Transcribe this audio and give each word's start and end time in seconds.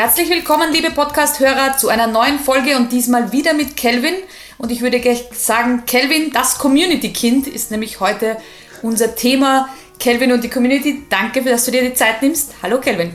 Herzlich 0.00 0.30
willkommen, 0.30 0.72
liebe 0.72 0.92
Podcast-Hörer, 0.92 1.76
zu 1.76 1.88
einer 1.88 2.06
neuen 2.06 2.38
Folge 2.38 2.76
und 2.76 2.92
diesmal 2.92 3.32
wieder 3.32 3.52
mit 3.52 3.76
Kelvin. 3.76 4.14
Und 4.56 4.70
ich 4.70 4.80
würde 4.80 5.00
gleich 5.00 5.24
sagen, 5.32 5.86
Kelvin, 5.86 6.30
das 6.32 6.56
Community-Kind, 6.58 7.48
ist 7.48 7.72
nämlich 7.72 7.98
heute 7.98 8.36
unser 8.82 9.16
Thema. 9.16 9.68
Kelvin 9.98 10.30
und 10.30 10.44
die 10.44 10.50
Community, 10.50 11.02
danke, 11.10 11.42
dass 11.42 11.64
du 11.64 11.72
dir 11.72 11.82
die 11.82 11.94
Zeit 11.94 12.22
nimmst. 12.22 12.54
Hallo, 12.62 12.78
Kelvin. 12.78 13.10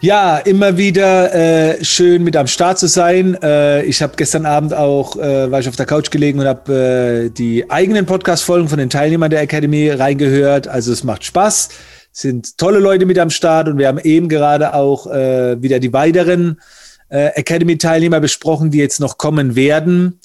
Ja, 0.00 0.38
immer 0.38 0.76
wieder 0.76 1.32
äh, 1.32 1.84
schön 1.84 2.24
mit 2.24 2.36
am 2.36 2.48
Start 2.48 2.80
zu 2.80 2.88
sein. 2.88 3.38
Äh, 3.40 3.84
ich 3.84 4.02
habe 4.02 4.14
gestern 4.16 4.44
Abend 4.44 4.74
auch, 4.74 5.16
äh, 5.16 5.48
war 5.52 5.60
ich 5.60 5.68
auf 5.68 5.76
der 5.76 5.86
Couch 5.86 6.10
gelegen 6.10 6.40
und 6.40 6.48
habe 6.48 7.26
äh, 7.26 7.30
die 7.30 7.70
eigenen 7.70 8.06
Podcast-Folgen 8.06 8.68
von 8.68 8.78
den 8.78 8.90
Teilnehmern 8.90 9.30
der 9.30 9.40
Academy 9.40 9.88
reingehört. 9.88 10.66
Also 10.66 10.92
es 10.92 11.04
macht 11.04 11.22
Spaß 11.22 11.68
sind 12.14 12.56
tolle 12.58 12.78
Leute 12.78 13.06
mit 13.06 13.18
am 13.18 13.28
Start 13.28 13.68
und 13.68 13.76
wir 13.76 13.88
haben 13.88 13.98
eben 13.98 14.28
gerade 14.28 14.72
auch 14.72 15.08
äh, 15.08 15.60
wieder 15.60 15.80
die 15.80 15.92
weiteren 15.92 16.60
äh, 17.08 17.26
Academy-Teilnehmer 17.34 18.20
besprochen, 18.20 18.70
die 18.70 18.78
jetzt 18.78 19.00
noch 19.00 19.18
kommen 19.18 19.56
werden. 19.56 20.20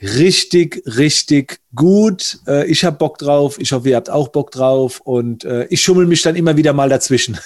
Richtig, 0.00 0.82
richtig 0.86 1.60
gut. 1.74 2.38
Äh, 2.46 2.66
ich 2.66 2.84
habe 2.84 2.96
Bock 2.96 3.18
drauf. 3.18 3.58
Ich 3.58 3.72
hoffe, 3.72 3.88
ihr 3.88 3.96
habt 3.96 4.08
auch 4.08 4.28
Bock 4.28 4.52
drauf. 4.52 5.00
Und 5.00 5.44
äh, 5.44 5.66
ich 5.66 5.82
schummel 5.82 6.06
mich 6.06 6.22
dann 6.22 6.36
immer 6.36 6.56
wieder 6.56 6.72
mal 6.72 6.88
dazwischen. 6.88 7.38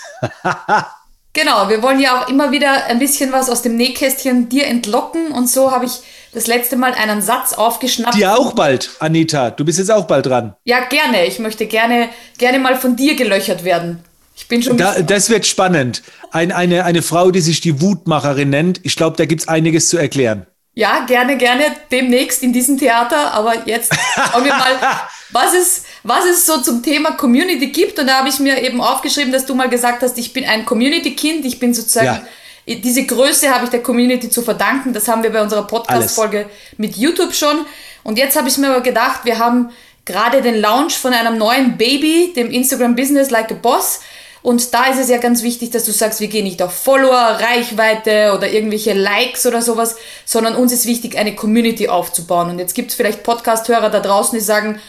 genau, 1.33 1.69
wir 1.71 1.83
wollen 1.83 2.01
ja 2.01 2.23
auch 2.23 2.29
immer 2.29 2.53
wieder 2.53 2.85
ein 2.87 2.99
bisschen 2.99 3.33
was 3.33 3.49
aus 3.49 3.63
dem 3.63 3.77
Nähkästchen 3.77 4.51
dir 4.51 4.67
entlocken. 4.67 5.33
Und 5.33 5.49
so 5.49 5.71
habe 5.71 5.87
ich 5.87 6.03
das 6.33 6.47
letzte 6.47 6.77
Mal 6.77 6.93
einen 6.95 7.23
Satz 7.23 7.53
aufgeschnappt. 7.53 8.17
Dir 8.17 8.39
auch 8.39 8.53
bald, 8.53 8.91
Anita. 8.99 9.51
Du 9.51 9.65
bist 9.65 9.79
jetzt 9.79 9.91
auch 9.91 10.07
bald 10.07 10.27
dran. 10.27 10.55
Ja, 10.65 10.85
gerne. 10.85 11.27
Ich 11.27 11.39
möchte 11.39 11.67
gerne, 11.67 12.11
gerne 12.39 12.59
mal 12.59 12.77
von 12.77 12.97
dir 12.97 13.17
gelöchert 13.17 13.65
werden. 13.65 14.05
Ich 14.37 14.49
bin 14.49 14.63
schon. 14.63 14.77
Da, 14.77 15.01
das 15.01 15.31
wird 15.31 15.47
spannend. 15.47 16.03
Ein, 16.31 16.53
eine, 16.53 16.85
eine 16.85 17.03
Frau, 17.03 17.31
die 17.31 17.41
sich 17.41 17.61
die 17.61 17.81
Wutmacherin 17.81 18.51
nennt. 18.51 18.81
Ich 18.83 18.97
glaube, 18.97 19.17
da 19.17 19.25
gibt 19.25 19.43
es 19.43 19.49
einiges 19.49 19.89
zu 19.89 19.97
erklären. 19.97 20.47
Ja, 20.75 21.07
gerne, 21.07 21.39
gerne 21.39 21.65
demnächst 21.91 22.43
in 22.43 22.53
diesem 22.53 22.77
Theater. 22.77 23.33
Aber 23.33 23.67
jetzt 23.67 23.95
schauen 24.15 24.45
wir 24.45 24.53
mal, 24.53 24.77
was 25.31 25.55
es, 25.55 25.85
was 26.03 26.27
es 26.27 26.45
so 26.45 26.61
zum 26.61 26.83
Thema 26.83 27.13
Community 27.13 27.69
gibt. 27.69 27.99
Und 27.99 28.09
da 28.09 28.19
habe 28.19 28.29
ich 28.29 28.39
mir 28.41 28.63
eben 28.63 28.83
aufgeschrieben, 28.83 29.33
dass 29.33 29.47
du 29.47 29.55
mal 29.55 29.71
gesagt 29.71 30.03
hast, 30.03 30.19
ich 30.19 30.35
bin 30.35 30.45
ein 30.45 30.67
Community-Kind. 30.67 31.47
Ich 31.47 31.59
bin 31.59 31.73
sozusagen. 31.73 32.07
Ja 32.07 32.23
diese 32.67 33.07
Größe 33.07 33.49
habe 33.55 33.65
ich 33.65 33.71
der 33.71 33.83
Community 33.83 34.29
zu 34.29 34.43
verdanken. 34.43 34.93
Das 34.93 35.07
haben 35.07 35.23
wir 35.23 35.31
bei 35.31 35.41
unserer 35.41 35.67
Podcast-Folge 35.67 36.47
mit 36.79 36.97
YouTube 36.97 37.33
schon. 37.33 37.65
Und 38.03 38.19
jetzt 38.19 38.37
habe 38.37 38.49
ich 38.49 38.59
mir 38.59 38.71
aber 38.71 38.81
gedacht, 38.81 39.21
wir 39.25 39.39
haben 39.39 39.71
gerade 40.05 40.43
den 40.43 40.61
Launch 40.61 40.97
von 40.97 41.13
einem 41.13 41.39
neuen 41.39 41.77
Baby, 41.77 42.33
dem 42.35 42.51
Instagram 42.51 42.97
Business 42.97 43.31
Like 43.31 43.53
a 43.53 43.55
Boss. 43.55 44.01
Und 44.43 44.73
da 44.75 44.87
ist 44.87 44.99
es 44.99 45.09
ja 45.09 45.19
ganz 45.19 45.43
wichtig, 45.43 45.71
dass 45.71 45.85
du 45.85 45.93
sagst, 45.93 46.21
wir 46.21 46.29
gehen 46.29 46.45
nicht 46.45 46.63
auf 46.63 46.73
Follower, 46.73 47.39
Reichweite 47.41 48.33
oder 48.37 48.49
irgendwelche 48.49 48.93
Likes 48.93 49.45
oder 49.45 49.61
sowas, 49.61 49.97
sondern 50.25 50.55
uns 50.55 50.73
ist 50.73 50.87
wichtig, 50.87 51.19
eine 51.19 51.35
Community 51.35 51.89
aufzubauen. 51.89 52.51
Und 52.51 52.59
jetzt 52.61 52.75
gibt 52.75 52.91
es 52.91 52.97
vielleicht 52.97 53.25
Podcast-Hörer 53.25 53.91
da 53.91 54.01
draußen, 54.01 54.39
die 54.39 54.45
sagen, 54.45 54.81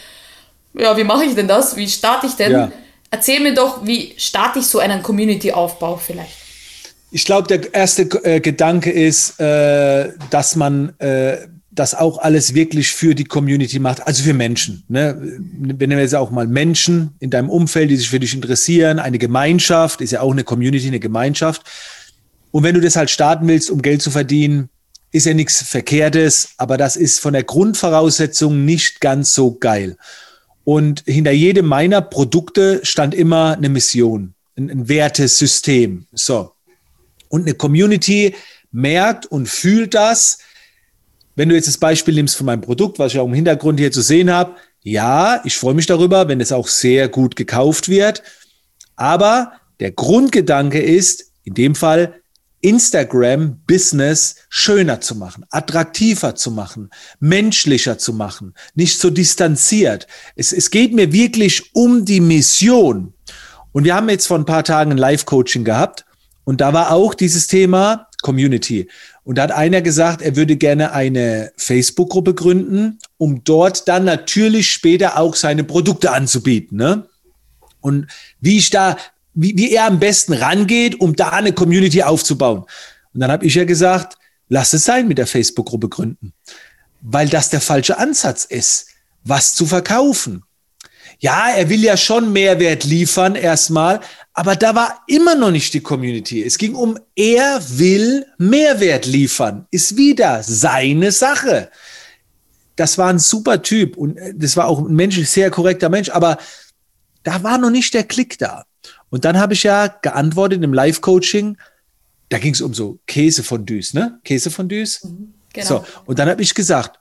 ja, 0.75 0.95
wie 0.95 1.03
mache 1.03 1.25
ich 1.25 1.33
denn 1.33 1.48
das? 1.48 1.75
Wie 1.75 1.89
starte 1.89 2.28
ich 2.28 2.33
denn? 2.33 2.52
Ja. 2.52 2.72
Erzähl 3.09 3.39
mir 3.39 3.53
doch, 3.53 3.86
wie 3.86 4.14
starte 4.17 4.59
ich 4.59 4.67
so 4.67 4.78
einen 4.78 5.02
Community-Aufbau 5.02 5.98
vielleicht? 5.98 6.46
Ich 7.11 7.25
glaube, 7.25 7.47
der 7.47 7.73
erste 7.73 8.03
äh, 8.23 8.39
Gedanke 8.39 8.91
ist, 8.91 9.39
äh, 9.39 10.11
dass 10.30 10.55
man 10.55 10.97
äh, 11.00 11.47
das 11.72 11.94
auch 11.94 12.17
alles 12.17 12.53
wirklich 12.53 12.91
für 12.91 13.16
die 13.16 13.23
Community 13.23 13.80
macht, 13.80 14.05
also 14.05 14.23
für 14.23 14.33
Menschen. 14.33 14.83
Ne? 14.88 15.16
Wir 15.19 15.88
nennen 15.88 16.02
jetzt 16.02 16.16
auch 16.16 16.31
mal 16.31 16.47
Menschen 16.47 17.11
in 17.19 17.30
deinem 17.30 17.49
Umfeld, 17.49 17.91
die 17.91 17.97
sich 17.97 18.09
für 18.09 18.19
dich 18.19 18.33
interessieren. 18.33 18.99
Eine 18.99 19.19
Gemeinschaft 19.19 20.02
ist 20.02 20.11
ja 20.11 20.22
auch 20.22 20.31
eine 20.31 20.44
Community, 20.44 20.88
eine 20.88 20.99
Gemeinschaft. 20.99 21.64
Und 22.52 22.64
wenn 22.64 22.75
du 22.75 22.81
das 22.81 22.95
halt 22.95 23.09
starten 23.09 23.47
willst, 23.47 23.69
um 23.69 23.81
Geld 23.81 24.02
zu 24.02 24.11
verdienen, 24.11 24.69
ist 25.11 25.25
ja 25.25 25.33
nichts 25.33 25.61
Verkehrtes, 25.61 26.49
aber 26.58 26.77
das 26.77 26.95
ist 26.95 27.20
von 27.20 27.33
der 27.33 27.43
Grundvoraussetzung 27.43 28.65
nicht 28.65 28.99
ganz 28.99 29.33
so 29.33 29.55
geil. 29.55 29.98
Und 30.64 31.04
hinter 31.05 31.31
jedem 31.31 31.67
meiner 31.67 32.02
Produkte 32.02 32.81
stand 32.83 33.14
immer 33.15 33.54
eine 33.54 33.70
Mission, 33.70 34.33
ein, 34.58 34.70
ein 34.70 34.89
Wertesystem. 34.89 36.08
So. 36.11 36.52
Und 37.30 37.43
eine 37.43 37.54
Community 37.54 38.36
merkt 38.71 39.26
und 39.26 39.48
fühlt 39.48 39.93
das. 39.93 40.39
Wenn 41.36 41.49
du 41.49 41.55
jetzt 41.55 41.67
das 41.67 41.77
Beispiel 41.77 42.15
nimmst 42.15 42.36
von 42.36 42.45
meinem 42.45 42.61
Produkt, 42.61 42.99
was 42.99 43.14
ich 43.14 43.20
auch 43.20 43.27
im 43.27 43.33
Hintergrund 43.33 43.80
hier 43.80 43.92
zu 43.92 44.02
sehen 44.02 44.32
habe, 44.32 44.55
ja, 44.82 45.42
ich 45.43 45.58
freue 45.58 45.73
mich 45.73 45.86
darüber, 45.86 46.27
wenn 46.27 46.42
es 46.42 46.52
auch 46.52 46.67
sehr 46.67 47.10
gut 47.10 47.36
gekauft 47.36 47.89
wird. 47.89 48.23
Aber 48.95 49.52
der 49.80 49.92
Grundgedanke 49.92 50.82
ist, 50.82 51.32
in 51.43 51.54
dem 51.54 51.76
Fall, 51.76 52.21
Instagram 52.61 53.61
Business 53.67 54.36
schöner 54.49 54.99
zu 54.99 55.16
machen, 55.16 55.45
attraktiver 55.52 56.36
zu 56.36 56.52
machen, 56.52 56.89
menschlicher 57.20 57.98
zu 57.98 58.14
machen, 58.14 58.55
nicht 58.73 58.99
so 58.99 59.10
distanziert. 59.10 60.08
Es, 60.36 60.52
es 60.52 60.71
geht 60.71 60.93
mir 60.93 61.14
wirklich 61.14 61.76
um 61.76 62.04
die 62.04 62.20
Mission. 62.20 63.14
Und 63.73 63.83
wir 63.83 63.93
haben 63.93 64.10
jetzt 64.10 64.26
vor 64.26 64.39
ein 64.39 64.45
paar 64.45 64.64
Tagen 64.64 64.92
ein 64.92 64.98
Live-Coaching 64.98 65.64
gehabt 65.64 66.06
und 66.47 66.61
da 66.61 66.71
war 66.71 66.93
auch 66.93 67.13
dieses 67.13 67.47
Thema 67.47 68.08
Community. 68.21 68.87
Und 69.25 69.37
da 69.37 69.43
hat 69.43 69.52
einer 69.52 69.81
gesagt, 69.81 70.21
er 70.21 70.37
würde 70.37 70.55
gerne 70.55 70.93
eine 70.93 71.52
Facebook-Gruppe 71.58 72.35
gründen, 72.35 72.99
um 73.17 73.43
dort 73.43 73.89
dann 73.89 74.05
natürlich 74.05 74.71
später 74.71 75.19
auch 75.19 75.36
seine 75.36 75.65
Produkte 75.65 76.13
anzubieten. 76.13 76.77
Ne? 76.77 77.05
Und 77.81 78.07
wie 78.39 78.59
ich 78.59 78.69
da, 78.69 78.95
wie, 79.33 79.57
wie 79.57 79.73
er 79.73 79.87
am 79.87 79.99
besten 79.99 80.31
rangeht, 80.31 81.02
um 81.02 81.17
da 81.17 81.31
eine 81.31 81.52
Community 81.52 82.02
aufzubauen. 82.02 82.59
Und 83.13 83.19
dann 83.19 83.30
habe 83.30 83.45
ich 83.45 83.55
ja 83.55 83.65
gesagt, 83.65 84.17
lass 84.47 84.71
es 84.71 84.86
sein 84.86 85.09
mit 85.09 85.17
der 85.17 85.27
Facebook-Gruppe 85.27 85.89
gründen. 85.89 86.31
Weil 87.02 87.27
das 87.27 87.49
der 87.49 87.59
falsche 87.59 87.97
Ansatz 87.97 88.45
ist, 88.45 88.87
was 89.25 89.53
zu 89.53 89.65
verkaufen. 89.65 90.43
Ja, 91.19 91.49
er 91.49 91.67
will 91.67 91.83
ja 91.83 91.97
schon 91.97 92.31
Mehrwert 92.31 92.86
liefern 92.86 93.36
erstmal, 93.36 93.99
aber 94.37 94.55
da 94.55 94.75
war 94.75 95.02
immer 95.08 95.33
noch 95.33 95.49
nicht 95.49 95.73
die 95.73 95.80
Community. 95.80 96.43
Es 96.43 96.59
ging 96.59 96.75
um, 96.75 96.99
er 97.15 97.59
will 97.80 98.23
Mehrwert 98.37 99.08
liefern. 99.08 99.65
Ist 99.71 99.98
wieder 99.98 100.43
seine 100.43 101.11
Sache. 101.11 101.71
Das 102.75 102.99
war 102.99 103.09
ein 103.09 103.17
super 103.17 103.64
Typ 103.64 103.98
und 103.98 104.15
äh, 104.17 104.36
das 104.36 104.55
war 104.55 104.67
auch 104.67 104.77
ein 104.77 104.93
menschlich 104.93 105.27
sehr 105.27 105.49
korrekter 105.49 105.89
Mensch, 105.89 106.09
aber 106.11 106.37
da 107.23 107.42
war 107.42 107.58
noch 107.58 107.71
nicht 107.71 107.95
der 107.95 108.03
Klick 108.03 108.37
da. 108.37 108.65
Und 109.09 109.25
dann 109.25 109.39
habe 109.39 109.55
ich 109.55 109.64
ja 109.64 109.87
geantwortet 109.87 110.64
im 110.64 110.71
Live-Coaching, 110.71 111.58
da 112.30 112.37
ging 112.37 112.54
es 112.54 112.61
um 112.61 112.75
so 112.75 112.99
Käsefondues, 113.08 113.95
ne? 113.95 114.19
Käsefondues. 114.23 115.04
Mhm, 115.04 115.33
genau. 115.52 115.67
So, 115.67 115.86
und 116.05 116.19
dann 116.19 116.30
habe 116.30 116.43
ich 116.43 116.54
gesagt, 116.54 116.99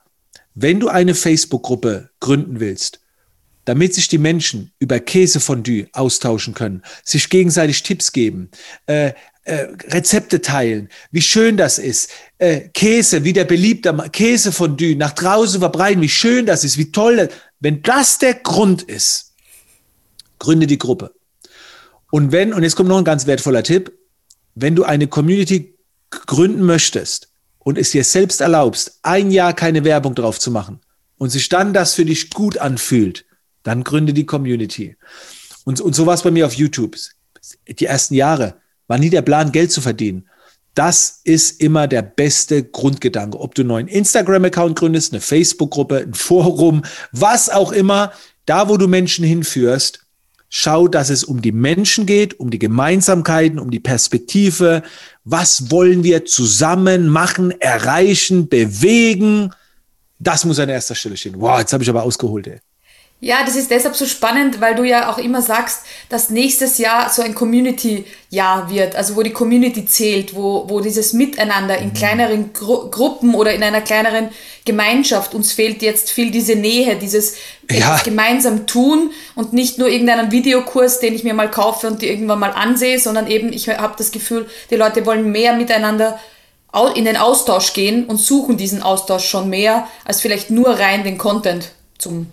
wenn 0.54 0.80
du 0.80 0.88
eine 0.88 1.14
Facebook-Gruppe 1.14 2.08
gründen 2.18 2.60
willst, 2.60 3.00
damit 3.66 3.94
sich 3.94 4.08
die 4.08 4.18
Menschen 4.18 4.72
über 4.78 4.98
Käsefondue 5.00 5.88
austauschen 5.92 6.54
können, 6.54 6.82
sich 7.04 7.28
gegenseitig 7.28 7.82
Tipps 7.82 8.12
geben, 8.12 8.50
äh, 8.86 9.12
äh, 9.44 9.68
Rezepte 9.88 10.40
teilen, 10.40 10.88
wie 11.10 11.20
schön 11.20 11.56
das 11.56 11.78
ist, 11.78 12.10
äh, 12.38 12.68
Käse, 12.70 13.24
wie 13.24 13.32
der 13.32 13.44
beliebte 13.44 13.94
Käsefondue 14.10 14.96
nach 14.96 15.12
draußen 15.12 15.60
verbreiten, 15.60 16.00
wie 16.00 16.08
schön 16.08 16.46
das 16.46 16.64
ist, 16.64 16.78
wie 16.78 16.90
toll 16.90 17.16
das 17.16 17.28
Wenn 17.60 17.82
das 17.82 18.18
der 18.18 18.34
Grund 18.34 18.82
ist, 18.82 19.34
gründe 20.38 20.66
die 20.66 20.78
Gruppe. 20.78 21.14
Und 22.10 22.32
wenn, 22.32 22.52
und 22.52 22.62
jetzt 22.62 22.76
kommt 22.76 22.88
noch 22.88 22.98
ein 22.98 23.04
ganz 23.04 23.26
wertvoller 23.26 23.62
Tipp, 23.62 23.92
wenn 24.54 24.74
du 24.74 24.84
eine 24.84 25.06
Community 25.06 25.76
gründen 26.10 26.62
möchtest 26.62 27.28
und 27.58 27.78
es 27.78 27.90
dir 27.90 28.04
selbst 28.04 28.40
erlaubst, 28.40 29.00
ein 29.02 29.30
Jahr 29.30 29.54
keine 29.54 29.84
Werbung 29.84 30.14
drauf 30.14 30.38
zu 30.38 30.50
machen 30.50 30.80
und 31.18 31.30
sich 31.30 31.48
dann 31.48 31.72
das 31.72 31.94
für 31.94 32.04
dich 32.04 32.30
gut 32.30 32.58
anfühlt, 32.58 33.26
dann 33.66 33.82
gründe 33.82 34.12
die 34.12 34.26
Community. 34.26 34.96
Und, 35.64 35.80
und 35.80 35.94
so 35.94 36.06
war 36.06 36.14
es 36.14 36.22
bei 36.22 36.30
mir 36.30 36.46
auf 36.46 36.54
YouTube. 36.54 36.96
Die 37.66 37.84
ersten 37.84 38.14
Jahre 38.14 38.54
war 38.86 38.98
nie 38.98 39.10
der 39.10 39.22
Plan, 39.22 39.50
Geld 39.50 39.72
zu 39.72 39.80
verdienen. 39.80 40.28
Das 40.74 41.20
ist 41.24 41.60
immer 41.60 41.88
der 41.88 42.02
beste 42.02 42.62
Grundgedanke. 42.62 43.40
Ob 43.40 43.56
du 43.56 43.62
einen 43.62 43.68
neuen 43.68 43.88
Instagram-Account 43.88 44.78
gründest, 44.78 45.12
eine 45.12 45.20
Facebook-Gruppe, 45.20 45.98
ein 45.98 46.14
Forum, 46.14 46.84
was 47.10 47.50
auch 47.50 47.72
immer, 47.72 48.12
da 48.44 48.68
wo 48.68 48.76
du 48.76 48.86
Menschen 48.86 49.24
hinführst, 49.24 50.06
schau, 50.48 50.86
dass 50.86 51.10
es 51.10 51.24
um 51.24 51.42
die 51.42 51.50
Menschen 51.50 52.06
geht, 52.06 52.38
um 52.38 52.50
die 52.50 52.60
Gemeinsamkeiten, 52.60 53.58
um 53.58 53.72
die 53.72 53.80
Perspektive. 53.80 54.84
Was 55.24 55.72
wollen 55.72 56.04
wir 56.04 56.24
zusammen 56.24 57.08
machen, 57.08 57.50
erreichen, 57.60 58.48
bewegen? 58.48 59.50
Das 60.20 60.44
muss 60.44 60.60
an 60.60 60.68
erster 60.68 60.94
Stelle 60.94 61.16
stehen. 61.16 61.40
Wow, 61.40 61.58
jetzt 61.58 61.72
habe 61.72 61.82
ich 61.82 61.90
aber 61.90 62.04
ausgeholt. 62.04 62.46
Ey. 62.46 62.60
Ja, 63.26 63.38
das 63.44 63.56
ist 63.56 63.72
deshalb 63.72 63.96
so 63.96 64.06
spannend, 64.06 64.60
weil 64.60 64.76
du 64.76 64.84
ja 64.84 65.10
auch 65.10 65.18
immer 65.18 65.42
sagst, 65.42 65.80
dass 66.08 66.30
nächstes 66.30 66.78
Jahr 66.78 67.10
so 67.10 67.22
ein 67.22 67.34
Community-Jahr 67.34 68.70
wird, 68.70 68.94
also 68.94 69.16
wo 69.16 69.22
die 69.22 69.32
Community 69.32 69.84
zählt, 69.84 70.36
wo, 70.36 70.66
wo 70.68 70.78
dieses 70.78 71.12
Miteinander 71.12 71.76
in 71.76 71.88
mhm. 71.88 71.94
kleineren 71.94 72.52
Gru 72.52 72.88
Gruppen 72.88 73.34
oder 73.34 73.52
in 73.52 73.64
einer 73.64 73.80
kleineren 73.80 74.28
Gemeinschaft, 74.64 75.34
uns 75.34 75.52
fehlt 75.52 75.82
jetzt 75.82 76.12
viel 76.12 76.30
diese 76.30 76.54
Nähe, 76.54 76.94
dieses 76.94 77.34
ja. 77.68 78.00
gemeinsam 78.04 78.68
tun 78.68 79.10
und 79.34 79.52
nicht 79.52 79.76
nur 79.78 79.88
irgendeinen 79.88 80.30
Videokurs, 80.30 81.00
den 81.00 81.12
ich 81.12 81.24
mir 81.24 81.34
mal 81.34 81.50
kaufe 81.50 81.88
und 81.88 82.02
die 82.02 82.08
irgendwann 82.08 82.38
mal 82.38 82.52
ansehe, 82.52 83.00
sondern 83.00 83.26
eben, 83.26 83.52
ich 83.52 83.68
habe 83.68 83.94
das 83.98 84.12
Gefühl, 84.12 84.48
die 84.70 84.76
Leute 84.76 85.04
wollen 85.04 85.32
mehr 85.32 85.56
miteinander 85.56 86.20
in 86.94 87.06
den 87.06 87.16
Austausch 87.16 87.72
gehen 87.72 88.04
und 88.04 88.18
suchen 88.18 88.56
diesen 88.56 88.82
Austausch 88.82 89.26
schon 89.28 89.50
mehr, 89.50 89.88
als 90.04 90.20
vielleicht 90.20 90.50
nur 90.50 90.78
rein 90.78 91.02
den 91.02 91.18
Content 91.18 91.72
zum 91.98 92.30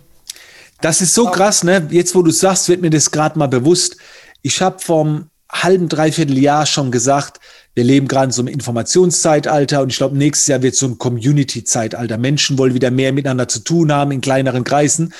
das 0.80 1.00
ist 1.00 1.14
so 1.14 1.26
krass, 1.26 1.64
ne? 1.64 1.86
Jetzt, 1.90 2.14
wo 2.14 2.22
du 2.22 2.30
sagst, 2.30 2.68
wird 2.68 2.82
mir 2.82 2.90
das 2.90 3.10
gerade 3.10 3.38
mal 3.38 3.46
bewusst. 3.46 3.96
Ich 4.42 4.60
habe 4.60 4.78
vom 4.80 5.30
halben, 5.50 5.88
dreiviertel 5.88 6.38
Jahr 6.38 6.66
schon 6.66 6.90
gesagt, 6.90 7.38
wir 7.74 7.84
leben 7.84 8.08
gerade 8.08 8.26
in 8.26 8.30
so 8.32 8.42
einem 8.42 8.48
Informationszeitalter 8.48 9.82
und 9.82 9.90
ich 9.90 9.96
glaube, 9.96 10.16
nächstes 10.16 10.46
Jahr 10.46 10.62
wird 10.62 10.74
so 10.74 10.86
ein 10.86 10.98
Community-Zeitalter. 10.98 12.18
Menschen 12.18 12.58
wollen 12.58 12.74
wieder 12.74 12.90
mehr 12.90 13.12
miteinander 13.12 13.48
zu 13.48 13.60
tun 13.60 13.92
haben 13.92 14.10
in 14.10 14.20
kleineren 14.20 14.64
Kreisen. 14.64 15.12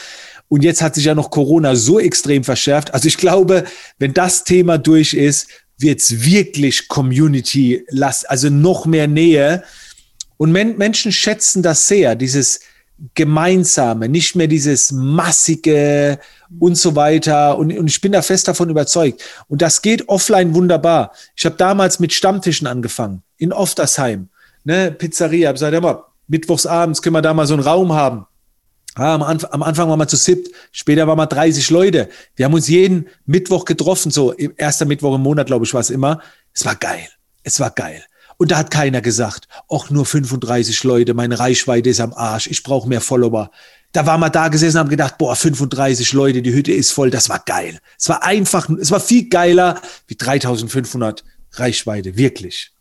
Und 0.48 0.62
jetzt 0.62 0.82
hat 0.82 0.94
sich 0.94 1.06
ja 1.06 1.14
noch 1.14 1.30
Corona 1.30 1.74
so 1.74 1.98
extrem 1.98 2.44
verschärft. 2.44 2.94
Also 2.94 3.08
ich 3.08 3.16
glaube, 3.16 3.64
wenn 3.98 4.12
das 4.12 4.44
Thema 4.44 4.78
durch 4.78 5.14
ist, 5.14 5.48
wird 5.78 6.00
es 6.00 6.24
wirklich 6.24 6.88
Community, 6.88 7.84
also 8.28 8.50
noch 8.50 8.86
mehr 8.86 9.08
Nähe. 9.08 9.64
Und 10.36 10.52
Men 10.52 10.76
Menschen 10.76 11.12
schätzen 11.12 11.62
das 11.62 11.88
sehr, 11.88 12.14
dieses, 12.14 12.60
Gemeinsame, 13.14 14.08
nicht 14.08 14.37
mehr 14.37 14.46
dieses 14.46 14.93
massige 14.93 16.19
und 16.58 16.76
so 16.76 16.94
weiter. 16.94 17.58
Und, 17.58 17.76
und 17.76 17.88
ich 17.88 18.00
bin 18.00 18.12
da 18.12 18.23
fest 18.23 18.46
davon 18.49 18.70
überzeugt. 18.70 19.23
Und 19.49 19.62
das 19.62 19.82
geht 19.82 20.08
offline 20.08 20.55
wunderbar. 20.55 21.12
Ich 21.37 21.44
habe 21.44 21.56
damals 21.56 21.99
mit 21.99 22.12
Stammtischen 22.12 22.67
angefangen, 22.67 23.23
in 23.37 23.52
Oftersheim, 23.52 24.29
ne, 24.64 24.93
Pizzeria. 24.93 25.50
Ich 25.50 25.61
gesagt, 25.61 26.05
mittwochsabends 26.29 27.02
können 27.02 27.17
wir 27.17 27.23
da 27.23 27.35
mal 27.35 27.46
so 27.46 27.55
einen 27.55 27.62
Raum 27.62 27.93
haben. 27.93 28.26
Ja, 28.96 29.14
am, 29.14 29.23
Anf 29.23 29.44
am 29.50 29.62
Anfang 29.64 29.88
waren 29.88 29.99
wir 29.99 30.06
zu 30.06 30.17
siebt, 30.17 30.55
später 30.70 31.06
waren 31.08 31.19
wir 31.19 31.26
30 31.26 31.69
Leute. 31.70 32.08
Wir 32.37 32.46
haben 32.46 32.55
uns 32.55 32.69
jeden 32.69 33.08
Mittwoch 33.26 33.64
getroffen, 33.64 34.12
so 34.12 34.32
erster 34.32 34.85
Mittwoch 34.85 35.17
im 35.17 35.23
Monat, 35.23 35.49
glaube 35.49 35.64
ich, 35.64 35.75
war 35.75 35.81
es 35.81 35.91
immer. 35.91 36.20
Es 36.52 36.64
war 36.64 36.76
geil. 36.76 37.08
Es 37.43 37.58
war 37.58 37.70
geil. 37.70 38.05
Und 38.36 38.50
da 38.50 38.58
hat 38.58 38.70
keiner 38.70 39.00
gesagt, 39.00 39.48
ach, 39.70 39.90
nur 39.90 40.06
35 40.06 40.84
Leute, 40.84 41.14
meine 41.14 41.38
Reichweite 41.38 41.90
ist 41.90 42.00
am 42.00 42.12
Arsch, 42.12 42.46
ich 42.46 42.62
brauche 42.62 42.88
mehr 42.88 43.00
Follower. 43.00 43.50
Da 43.92 44.06
war 44.06 44.19
man 44.19 44.32
da 44.32 44.48
gesessen 44.48 44.76
und 44.76 44.81
haben 44.81 44.90
gedacht, 44.90 45.19
boah, 45.19 45.36
35 45.36 46.12
Leute, 46.12 46.42
die 46.42 46.52
Hütte 46.52 46.72
ist 46.72 46.90
voll, 46.90 47.10
das 47.10 47.28
war 47.28 47.38
geil. 47.38 47.78
Es 47.98 48.08
war 48.08 48.25
einfach, 48.25 48.69
es 48.69 48.90
war 48.90 49.00
viel 49.00 49.28
geiler 49.28 49.81
wie 50.08 50.16
3500 50.16 51.25
Reichweite, 51.52 52.16
wirklich. 52.16 52.72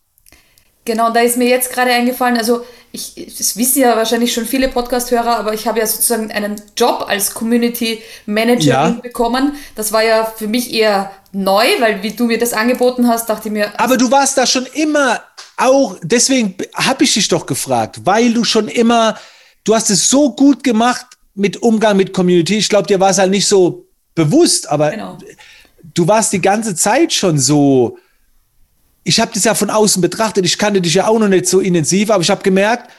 Genau, 0.86 1.14
da 1.14 1.22
ist 1.22 1.38
mir 1.38 1.48
jetzt 1.48 1.72
gerade 1.72 1.92
eingefallen, 1.92 2.38
also 2.38 2.66
ich, 2.96 3.16
das 3.38 3.58
wissen 3.58 3.82
ja 3.82 3.98
wahrscheinlich 3.98 4.32
schon 4.32 4.46
viele 4.46 4.68
Podcast-Hörer, 4.68 5.40
aber 5.40 5.56
ich 5.56 5.68
habe 5.68 5.80
ja 5.80 5.88
sozusagen 5.88 6.32
einen 6.32 6.62
Job 6.78 7.06
als 7.08 7.34
Community 7.34 8.04
Manager 8.28 8.68
ja. 8.68 8.90
bekommen. 8.92 9.56
Das 9.76 9.92
war 9.92 10.04
ja 10.04 10.26
für 10.26 10.48
mich 10.48 10.72
eher 10.72 11.12
neu, 11.32 11.66
weil 11.80 12.04
wie 12.04 12.12
du 12.12 12.26
mir 12.26 12.38
das 12.38 12.54
angeboten 12.54 13.08
hast, 13.08 13.28
dachte 13.28 13.48
ich 13.48 13.52
mir. 13.52 13.80
Aber 13.80 13.98
du 13.98 14.12
warst 14.12 14.38
da 14.38 14.46
schon 14.46 14.68
immer 14.74 15.24
auch, 15.58 15.98
deswegen 16.04 16.56
habe 16.76 17.04
ich 17.04 17.16
dich 17.16 17.28
doch 17.28 17.48
gefragt, 17.48 18.02
weil 18.04 18.32
du 18.32 18.44
schon 18.44 18.68
immer, 18.68 19.18
du 19.64 19.74
hast 19.74 19.90
es 19.90 20.08
so 20.08 20.32
gut 20.32 20.64
gemacht 20.64 21.08
mit 21.34 21.64
Umgang 21.64 21.98
mit 21.98 22.14
Community. 22.14 22.58
Ich 22.58 22.70
glaube, 22.70 22.86
dir 22.86 23.00
war 23.00 23.10
es 23.10 23.18
halt 23.18 23.32
nicht 23.32 23.48
so 23.48 23.88
bewusst, 24.14 24.70
aber 24.70 24.92
genau. 24.92 25.18
du 25.96 26.08
warst 26.08 26.32
die 26.32 26.42
ganze 26.42 26.76
Zeit 26.76 27.12
schon 27.12 27.40
so. 27.40 27.98
Ich 29.04 29.20
habe 29.20 29.32
das 29.34 29.44
ja 29.44 29.54
von 29.54 29.70
außen 29.70 30.02
betrachtet. 30.02 30.46
Ich 30.46 30.58
kannte 30.58 30.82
dich 30.82 30.94
ja 30.94 31.08
auch 31.08 31.20
noch 31.20 31.28
nicht 31.28 31.48
so 31.48 31.60
intensiv, 31.60 32.10
aber 32.10 32.24
ich 32.24 32.30
habe 32.30 32.44
gemerkt, 32.44 32.90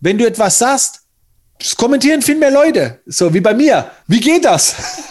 wenn 0.00 0.18
du 0.18 0.26
etwas 0.26 0.58
sagst, 0.58 1.06
es 1.58 1.74
kommentieren 1.74 2.20
viel 2.20 2.36
mehr 2.36 2.50
Leute, 2.50 3.00
so 3.06 3.32
wie 3.32 3.40
bei 3.40 3.54
mir. 3.54 3.90
Wie 4.06 4.20
geht 4.20 4.44
das? 4.44 4.74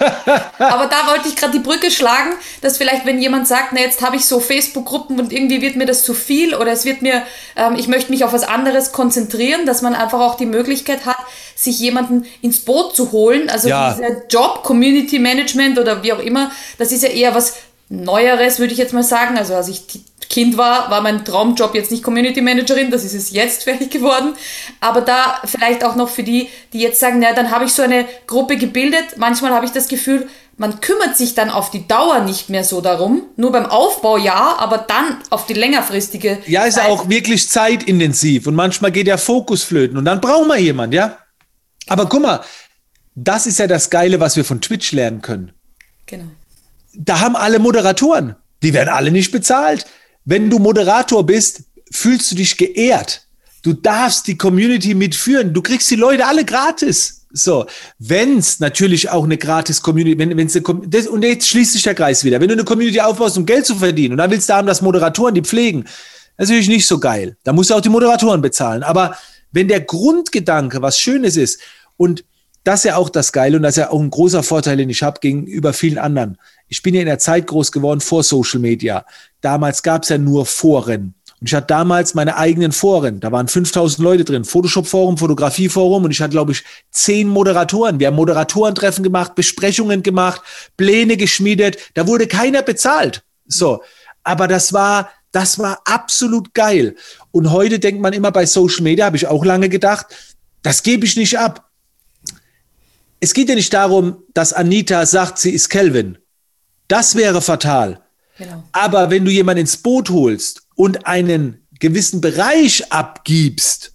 Aber 0.60 0.86
da 0.86 1.08
wollte 1.08 1.28
ich 1.28 1.36
gerade 1.36 1.54
die 1.54 1.64
Brücke 1.64 1.90
schlagen, 1.90 2.34
dass 2.62 2.78
vielleicht, 2.78 3.04
wenn 3.06 3.20
jemand 3.20 3.48
sagt, 3.48 3.70
na 3.74 3.80
jetzt 3.80 4.04
habe 4.04 4.16
ich 4.16 4.26
so 4.28 4.40
Facebook-Gruppen 4.40 5.20
und 5.20 5.34
irgendwie 5.34 5.62
wird 5.62 5.76
mir 5.76 5.88
das 5.88 6.04
zu 6.04 6.14
viel 6.14 6.54
oder 6.54 6.72
es 6.72 6.86
wird 6.86 7.02
mir, 7.02 7.24
ähm, 7.56 7.76
ich 7.76 7.88
möchte 7.88 8.12
mich 8.12 8.24
auf 8.24 8.32
was 8.32 8.44
anderes 8.44 8.92
konzentrieren, 8.92 9.66
dass 9.66 9.82
man 9.82 9.96
einfach 9.96 10.20
auch 10.20 10.36
die 10.36 10.46
Möglichkeit 10.46 11.08
hat, 11.08 11.18
sich 11.56 11.80
jemanden 11.80 12.26
ins 12.42 12.60
Boot 12.60 12.96
zu 12.96 13.12
holen. 13.12 13.50
Also 13.50 13.70
ja. 13.70 13.94
dieser 13.94 14.28
Job, 14.28 14.62
Community 14.64 15.18
Management 15.18 15.80
oder 15.80 16.04
wie 16.04 16.14
auch 16.14 16.20
immer, 16.20 16.52
das 16.78 16.92
ist 16.92 17.02
ja 17.02 17.10
eher 17.10 17.34
was 17.34 17.56
Neueres, 17.90 18.60
würde 18.60 18.74
ich 18.74 18.80
jetzt 18.80 18.94
mal 18.94 19.04
sagen. 19.04 19.38
Also 19.38 19.56
als 19.56 19.68
ich 19.68 19.84
Kind 20.36 20.58
war, 20.58 20.92
war 20.92 21.00
mein 21.00 21.24
Traumjob 21.24 21.74
jetzt 21.76 21.92
nicht 21.92 22.04
Community 22.04 22.42
Managerin, 22.42 22.92
das 22.92 23.06
ist 23.06 23.14
es 23.14 23.32
jetzt 23.32 23.64
fertig 23.64 23.90
geworden. 23.90 24.34
Aber 24.82 25.00
da 25.00 25.40
vielleicht 25.46 25.86
auch 25.86 25.96
noch 25.96 26.10
für 26.10 26.24
die, 26.24 26.50
die 26.74 26.80
jetzt 26.80 27.00
sagen, 27.00 27.20
na, 27.20 27.32
dann 27.32 27.52
habe 27.52 27.64
ich 27.64 27.72
so 27.72 27.82
eine 27.82 28.06
Gruppe 28.28 28.58
gebildet. 28.58 29.16
Manchmal 29.16 29.54
habe 29.54 29.66
ich 29.66 29.72
das 29.72 29.88
Gefühl, 29.88 30.28
man 30.58 30.82
kümmert 30.82 31.16
sich 31.16 31.36
dann 31.36 31.50
auf 31.50 31.72
die 31.72 31.88
Dauer 31.88 32.20
nicht 32.20 32.50
mehr 32.50 32.66
so 32.66 32.82
darum. 32.82 33.24
Nur 33.38 33.54
beim 33.54 33.66
Aufbau 33.66 34.18
ja, 34.18 34.58
aber 34.60 34.80
dann 34.80 35.20
auf 35.30 35.46
die 35.46 35.54
längerfristige. 35.54 36.40
Ja, 36.48 36.66
ist 36.66 36.76
ja 36.76 36.88
auch 36.88 37.08
wirklich 37.08 37.48
zeitintensiv 37.48 38.46
und 38.46 38.56
manchmal 38.56 38.92
geht 38.92 39.08
der 39.08 39.18
Fokus 39.18 39.64
flöten 39.64 39.98
und 39.98 40.04
dann 40.04 40.20
brauchen 40.20 40.50
wir 40.50 40.60
jemand, 40.60 40.94
ja. 40.94 41.18
Aber 41.88 42.10
guck 42.10 42.24
mal, 42.24 42.42
das 43.16 43.46
ist 43.46 43.58
ja 43.60 43.68
das 43.68 43.90
Geile, 43.90 44.20
was 44.20 44.36
wir 44.36 44.44
von 44.44 44.60
Twitch 44.60 44.92
lernen 44.92 45.22
können. 45.22 45.54
Genau. 46.08 46.26
Da 46.94 47.22
haben 47.22 47.38
alle 47.38 47.60
Moderatoren. 47.60 48.36
Die 48.64 48.74
werden 48.74 48.90
alle 48.90 49.12
nicht 49.12 49.32
bezahlt. 49.32 49.86
Wenn 50.26 50.50
du 50.50 50.60
Moderator 50.60 51.26
bist, 51.26 51.64
fühlst 51.92 52.32
du 52.32 52.36
dich 52.36 52.58
geehrt. 52.58 53.22
Du 53.62 53.74
darfst 53.74 54.28
die 54.28 54.38
Community 54.38 54.94
mitführen. 54.94 55.54
Du 55.54 55.62
kriegst 55.62 55.90
die 55.90 55.96
Leute 55.96 56.26
alle 56.26 56.44
gratis. 56.46 57.26
So, 57.32 57.66
wenn's 58.00 58.60
natürlich 58.60 59.10
auch 59.10 59.24
eine 59.24 59.38
gratis 59.38 59.82
Community, 59.82 60.18
wenn 60.18 60.38
wenn's 60.38 60.56
eine, 60.56 61.10
und 61.10 61.24
jetzt 61.24 61.48
schließt 61.48 61.74
sich 61.74 61.84
der 61.84 61.94
Kreis 61.94 62.24
wieder. 62.24 62.40
Wenn 62.40 62.48
du 62.48 62.54
eine 62.54 62.64
Community 62.64 63.02
aufbaust, 63.02 63.38
um 63.38 63.46
Geld 63.46 63.66
zu 63.66 63.76
verdienen, 63.76 64.14
und 64.14 64.18
dann 64.20 64.32
willst 64.32 64.50
du 64.50 64.54
haben, 64.54 64.68
dass 64.68 64.82
Moderatoren 64.82 65.36
die 65.36 65.42
pflegen, 65.42 65.84
das 66.38 66.46
ist 66.46 66.50
natürlich 66.50 66.70
nicht 66.70 66.88
so 66.88 67.00
geil. 67.00 67.38
Da 67.44 67.54
musst 67.54 67.70
du 67.70 67.76
auch 67.76 67.82
die 67.82 67.90
Moderatoren 67.90 68.42
bezahlen. 68.42 68.84
Aber 68.84 69.18
wenn 69.52 69.68
der 69.68 69.82
Grundgedanke 69.82 70.82
was 70.82 71.00
Schönes 71.00 71.38
ist 71.38 71.60
und 71.98 72.24
das 72.66 72.80
ist 72.80 72.86
ja 72.86 72.98
auch 72.98 73.10
das 73.10 73.32
Geile 73.32 73.58
und 73.58 73.64
das 73.64 73.78
ist 73.78 73.84
ja 73.84 73.92
auch 73.92 74.00
ein 74.00 74.10
großer 74.10 74.42
Vorteil, 74.42 74.78
den 74.78 74.90
ich 74.90 75.04
habe 75.04 75.20
gegenüber 75.20 75.72
vielen 75.72 76.00
anderen. 76.00 76.38
Ich 76.68 76.82
bin 76.82 76.96
ja 76.96 77.02
in 77.02 77.06
der 77.06 77.20
Zeit 77.20 77.46
groß 77.46 77.72
geworden 77.72 78.02
vor 78.02 78.24
Social 78.24 78.60
Media. 78.60 79.06
Damals 79.40 79.84
gab 79.84 80.02
es 80.02 80.10
ja 80.10 80.18
nur 80.18 80.48
Foren. 80.48 81.14
Und 81.40 81.48
ich 81.48 81.54
hatte 81.54 81.68
damals 81.68 82.16
meine 82.16 82.38
eigenen 82.38 82.72
Foren. 82.72 83.20
Da 83.20 83.32
waren 83.32 83.48
5000 83.48 84.04
Leute 84.04 84.24
drin. 84.26 84.46
Photoshop-Forum, 84.46 85.20
Fotografie-Forum. 85.20 86.06
Und 86.06 86.12
ich 86.12 86.22
hatte, 86.22 86.32
glaube 86.32 86.54
ich, 86.54 86.64
zehn 86.90 87.28
Moderatoren. 87.28 88.00
Wir 88.00 88.08
haben 88.08 88.16
Moderatoren-Treffen 88.16 89.04
gemacht, 89.04 89.36
Besprechungen 89.36 90.02
gemacht, 90.02 90.42
Pläne 90.76 91.18
geschmiedet. 91.18 91.78
Da 91.94 92.08
wurde 92.08 92.26
keiner 92.26 92.64
bezahlt. 92.64 93.24
So. 93.46 93.84
Aber 94.24 94.48
das 94.48 94.74
war, 94.74 95.12
das 95.32 95.60
war 95.60 95.82
absolut 95.86 96.56
geil. 96.56 96.96
Und 97.30 97.52
heute 97.52 97.78
denkt 97.78 98.02
man 98.02 98.14
immer 98.14 98.32
bei 98.32 98.48
Social 98.48 98.82
Media, 98.82 99.06
habe 99.06 99.18
ich 99.18 99.28
auch 99.28 99.46
lange 99.46 99.70
gedacht, 99.70 100.08
das 100.64 100.82
gebe 100.82 101.06
ich 101.06 101.16
nicht 101.16 101.38
ab 101.38 101.70
es 103.26 103.34
geht 103.34 103.50
ja 103.50 103.56
nicht 103.56 103.74
darum, 103.74 104.22
dass 104.36 104.54
Anita 104.54 105.04
sagt, 105.08 105.40
sie 105.40 105.50
ist 105.50 105.70
Kelvin. 105.70 106.20
Das 106.88 107.16
wäre 107.16 107.42
fatal. 107.42 108.04
Genau. 108.38 108.64
Aber 108.72 109.10
wenn 109.10 109.26
du 109.26 109.32
jemanden 109.32 109.62
ins 109.62 109.78
Boot 109.78 110.12
holst 110.12 110.62
und 110.76 111.08
einen 111.08 111.66
gewissen 111.80 112.22
Bereich 112.22 112.92
abgibst, 112.92 113.94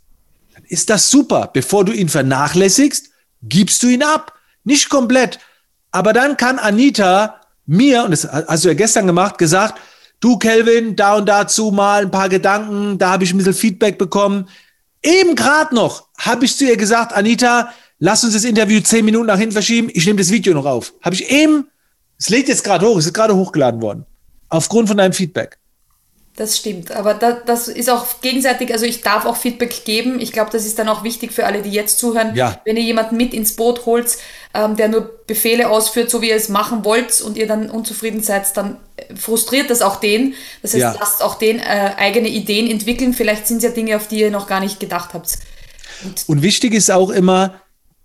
dann 0.52 0.64
ist 0.64 0.90
das 0.90 1.12
super. 1.12 1.48
Bevor 1.52 1.84
du 1.84 1.92
ihn 1.92 2.08
vernachlässigst, 2.08 3.10
gibst 3.44 3.84
du 3.84 3.86
ihn 3.86 4.02
ab. 4.02 4.32
Nicht 4.64 4.88
komplett. 4.88 5.38
Aber 5.92 6.12
dann 6.12 6.36
kann 6.36 6.58
Anita 6.58 7.40
mir, 7.66 8.02
und 8.02 8.10
das 8.10 8.26
hast 8.26 8.64
du 8.64 8.68
ja 8.68 8.74
gestern 8.74 9.06
gemacht, 9.06 9.38
gesagt, 9.38 9.80
du 10.18 10.38
Kelvin, 10.38 10.96
da 10.96 11.14
und 11.14 11.28
dazu 11.28 11.70
mal 11.70 12.02
ein 12.02 12.10
paar 12.10 12.28
Gedanken, 12.28 12.98
da 12.98 13.10
habe 13.10 13.22
ich 13.22 13.32
ein 13.32 13.38
bisschen 13.38 13.54
Feedback 13.54 13.96
bekommen. 13.96 14.48
Eben 15.04 15.36
gerade 15.36 15.72
noch 15.72 16.08
habe 16.18 16.46
ich 16.46 16.56
zu 16.56 16.64
ihr 16.64 16.76
gesagt, 16.76 17.12
Anita, 17.12 17.72
lass 18.00 18.24
uns 18.24 18.34
das 18.34 18.44
Interview 18.44 18.80
zehn 18.80 19.04
Minuten 19.04 19.26
nach 19.26 19.38
hinten 19.38 19.52
verschieben, 19.52 19.90
ich 19.94 20.04
nehme 20.04 20.18
das 20.18 20.30
Video 20.30 20.52
noch 20.52 20.66
auf. 20.66 20.92
Habe 21.02 21.14
ich 21.14 21.30
eben, 21.30 21.68
es 22.18 22.28
lädt 22.28 22.48
jetzt 22.48 22.64
gerade 22.64 22.84
hoch, 22.86 22.98
es 22.98 23.06
ist 23.06 23.14
gerade 23.14 23.36
hochgeladen 23.36 23.80
worden. 23.80 24.04
Aufgrund 24.48 24.88
von 24.88 24.96
deinem 24.96 25.12
Feedback. 25.12 25.58
Das 26.36 26.56
stimmt, 26.56 26.92
aber 26.92 27.14
da, 27.14 27.32
das 27.32 27.68
ist 27.68 27.90
auch 27.90 28.20
gegenseitig, 28.22 28.72
also 28.72 28.86
ich 28.86 29.02
darf 29.02 29.26
auch 29.26 29.36
Feedback 29.36 29.84
geben. 29.84 30.20
Ich 30.20 30.32
glaube, 30.32 30.50
das 30.50 30.64
ist 30.64 30.78
dann 30.78 30.88
auch 30.88 31.04
wichtig 31.04 31.32
für 31.32 31.44
alle, 31.44 31.60
die 31.60 31.70
jetzt 31.70 31.98
zuhören. 31.98 32.34
Ja. 32.34 32.60
Wenn 32.64 32.76
ihr 32.76 32.82
jemanden 32.82 33.16
mit 33.16 33.34
ins 33.34 33.56
Boot 33.56 33.84
holt, 33.84 34.16
ähm, 34.54 34.74
der 34.74 34.88
nur 34.88 35.10
Befehle 35.26 35.68
ausführt, 35.68 36.08
so 36.08 36.22
wie 36.22 36.30
ihr 36.30 36.36
es 36.36 36.48
machen 36.48 36.84
wollt 36.84 37.20
und 37.20 37.36
ihr 37.36 37.46
dann 37.46 37.68
unzufrieden 37.68 38.22
seid, 38.22 38.56
dann 38.56 38.78
frustriert 39.14 39.68
das 39.68 39.82
auch 39.82 39.96
den. 39.96 40.34
Das 40.62 40.72
heißt, 40.72 40.80
ja. 40.80 40.96
lasst 40.98 41.22
auch 41.22 41.34
den 41.34 41.58
äh, 41.58 41.92
eigene 41.98 42.28
Ideen 42.28 42.70
entwickeln. 42.70 43.12
Vielleicht 43.12 43.46
sind 43.46 43.58
es 43.58 43.64
ja 43.64 43.70
Dinge, 43.70 43.96
auf 43.96 44.06
die 44.06 44.20
ihr 44.20 44.30
noch 44.30 44.46
gar 44.46 44.60
nicht 44.60 44.80
gedacht 44.80 45.12
habt. 45.12 45.36
Und, 46.04 46.24
und 46.26 46.42
wichtig 46.42 46.72
ist 46.72 46.90
auch 46.90 47.10
immer, 47.10 47.60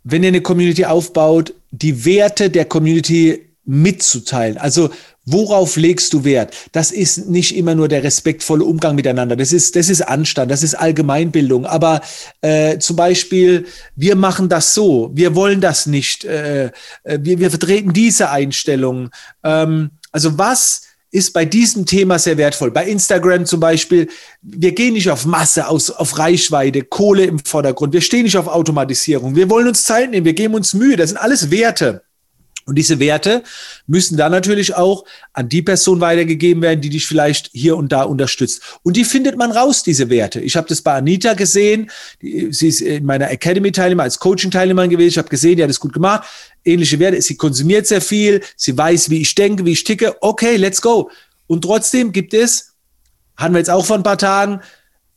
wenn 0.05 0.23
ihr 0.23 0.29
eine 0.29 0.41
Community 0.41 0.85
aufbaut, 0.85 1.53
die 1.71 2.05
Werte 2.05 2.49
der 2.49 2.65
Community 2.65 3.41
mitzuteilen. 3.65 4.57
Also 4.57 4.91
worauf 5.25 5.75
legst 5.75 6.13
du 6.13 6.23
Wert? 6.23 6.55
Das 6.71 6.91
ist 6.91 7.27
nicht 7.27 7.57
immer 7.57 7.73
nur 7.73 7.87
der 7.87 8.03
respektvolle 8.03 8.63
Umgang 8.63 8.95
miteinander. 8.95 9.35
Das 9.35 9.51
ist, 9.51 9.75
das 9.75 9.89
ist 9.89 10.01
Anstand, 10.01 10.51
das 10.51 10.61
ist 10.61 10.75
Allgemeinbildung. 10.75 11.65
Aber 11.65 12.01
äh, 12.41 12.77
zum 12.77 12.95
Beispiel, 12.95 13.65
wir 13.95 14.15
machen 14.15 14.47
das 14.47 14.75
so, 14.75 15.09
wir 15.15 15.33
wollen 15.33 15.59
das 15.59 15.87
nicht, 15.87 16.23
äh, 16.23 16.65
äh 17.03 17.19
wir, 17.21 17.39
wir 17.39 17.49
vertreten 17.49 17.91
diese 17.91 18.29
Einstellung. 18.29 19.09
Ähm, 19.43 19.89
also 20.11 20.37
was 20.37 20.83
ist 21.15 21.31
bei 21.31 21.45
diesem 21.45 21.85
Thema 21.85 22.19
sehr 22.19 22.37
wertvoll. 22.37 22.71
Bei 22.71 22.85
Instagram 22.85 23.45
zum 23.45 23.61
Beispiel, 23.61 24.09
wir 24.41 24.73
gehen 24.73 24.93
nicht 24.93 25.09
auf 25.09 25.25
Masse, 25.25 25.67
aus, 25.67 25.89
auf 25.89 26.17
Reichweite, 26.17 26.83
Kohle 26.83 27.23
im 27.23 27.39
Vordergrund. 27.39 27.93
Wir 27.93 28.01
stehen 28.01 28.23
nicht 28.23 28.37
auf 28.37 28.47
Automatisierung. 28.47 29.35
Wir 29.35 29.49
wollen 29.49 29.67
uns 29.67 29.85
Zeit 29.85 30.11
nehmen, 30.11 30.25
wir 30.25 30.33
geben 30.33 30.53
uns 30.53 30.73
Mühe. 30.73 30.97
Das 30.97 31.09
sind 31.09 31.17
alles 31.17 31.49
Werte. 31.51 32.04
Und 32.67 32.75
diese 32.75 32.99
Werte 32.99 33.43
müssen 33.85 34.17
dann 34.17 34.31
natürlich 34.31 34.73
auch 34.73 35.05
an 35.33 35.49
die 35.49 35.61
Person 35.61 36.01
weitergegeben 36.01 36.63
werden, 36.63 36.81
die 36.81 36.89
dich 36.89 37.05
vielleicht 37.05 37.51
hier 37.53 37.77
und 37.77 37.91
da 37.91 38.03
unterstützt. 38.03 38.79
Und 38.81 38.97
die 38.97 39.03
findet 39.03 39.37
man 39.37 39.51
raus, 39.51 39.83
diese 39.83 40.09
Werte. 40.09 40.41
Ich 40.41 40.55
habe 40.55 40.67
das 40.67 40.81
bei 40.81 40.95
Anita 40.95 41.35
gesehen. 41.35 41.91
Sie 42.21 42.67
ist 42.67 42.81
in 42.81 43.05
meiner 43.05 43.29
Academy-Teilnehmer 43.29 44.01
als 44.01 44.17
Coaching-Teilnehmerin 44.17 44.89
gewesen. 44.89 45.09
Ich 45.09 45.17
habe 45.19 45.29
gesehen, 45.29 45.57
die 45.57 45.63
hat 45.63 45.69
es 45.69 45.79
gut 45.79 45.93
gemacht. 45.93 46.27
Ähnliche 46.63 46.97
Werte. 46.97 47.21
Sie 47.21 47.37
konsumiert 47.37 47.85
sehr 47.85 48.01
viel. 48.01 48.41
Sie 48.55 48.75
weiß, 48.75 49.11
wie 49.11 49.21
ich 49.21 49.35
denke, 49.35 49.63
wie 49.63 49.73
ich 49.73 49.83
ticke. 49.83 50.15
Okay, 50.21 50.55
let's 50.55 50.81
go. 50.81 51.11
Und 51.45 51.63
trotzdem 51.63 52.11
gibt 52.11 52.33
es, 52.33 52.73
hatten 53.37 53.53
wir 53.53 53.59
jetzt 53.59 53.69
auch 53.69 53.85
vor 53.85 53.97
ein 53.97 54.03
paar 54.03 54.17
Tagen, 54.17 54.61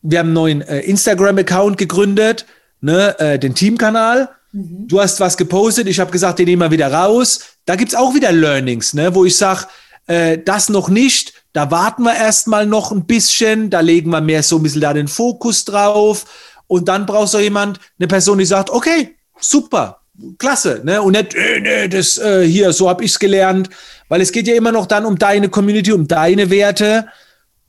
wir 0.02 0.19
haben 0.19 0.26
einen 0.26 0.35
neuen 0.35 0.61
äh, 0.61 0.81
Instagram-Account 0.81 1.78
gegründet, 1.78 2.45
ne, 2.83 3.19
äh, 3.19 3.38
den 3.38 3.55
Teamkanal. 3.55 4.28
Mhm. 4.52 4.88
Du 4.88 5.00
hast 5.00 5.21
was 5.21 5.37
gepostet, 5.37 5.88
ich 5.88 6.00
habe 6.00 6.11
gesagt, 6.11 6.38
den 6.38 6.47
nehmen 6.47 6.62
wir 6.62 6.71
wieder 6.71 6.93
raus. 6.93 7.40
Da 7.64 7.76
gibt's 7.76 7.95
auch 7.95 8.14
wieder 8.14 8.33
Learnings, 8.33 8.95
ne, 8.95 9.14
wo 9.14 9.25
ich 9.25 9.37
sage, 9.37 9.67
äh, 10.07 10.38
das 10.38 10.69
noch 10.69 10.88
nicht, 10.88 11.35
da 11.52 11.71
warten 11.71 12.02
wir 12.02 12.14
erstmal 12.14 12.67
noch 12.67 12.93
ein 12.93 13.07
bisschen, 13.07 13.71
da 13.71 13.81
legen 13.81 14.11
wir 14.11 14.21
mehr 14.21 14.43
so 14.43 14.57
ein 14.57 14.62
bisschen 14.62 14.81
da 14.81 14.93
den 14.93 15.09
Fokus 15.09 15.64
drauf. 15.64 16.25
Und 16.67 16.88
dann 16.88 17.07
brauchst 17.07 17.35
du 17.35 17.38
jemand, 17.38 17.81
eine 17.99 18.09
Person, 18.09 18.38
die 18.38 18.45
sagt, 18.45 18.71
okay, 18.71 19.17
super, 19.40 20.00
klasse, 20.38 20.83
ne? 20.85 21.00
Und 21.00 21.12
nicht, 21.12 21.35
äh, 21.35 21.61
nee, 21.61 21.88
das 21.88 22.19
äh, 22.19 22.47
hier, 22.47 22.73
so 22.73 22.88
habe 22.88 23.05
ich's 23.05 23.19
gelernt. 23.19 23.71
Weil 24.09 24.21
es 24.21 24.33
geht 24.33 24.47
ja 24.47 24.55
immer 24.55 24.73
noch 24.73 24.87
dann 24.87 25.05
um 25.05 25.19
deine 25.19 25.49
Community, 25.49 25.93
um 25.93 26.07
deine 26.07 26.50
Werte. 26.50 27.09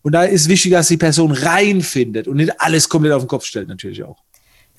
Und 0.02 0.14
da 0.14 0.24
ist 0.24 0.48
wichtig, 0.48 0.72
dass 0.72 0.88
die 0.88 0.98
Person 0.98 1.32
reinfindet 1.32 2.28
und 2.28 2.38
nicht 2.38 2.60
alles 2.62 2.88
komplett 2.88 3.14
auf 3.14 3.24
den 3.24 3.28
Kopf 3.28 3.46
stellt, 3.46 3.68
natürlich 3.68 4.04
auch. 4.04 4.18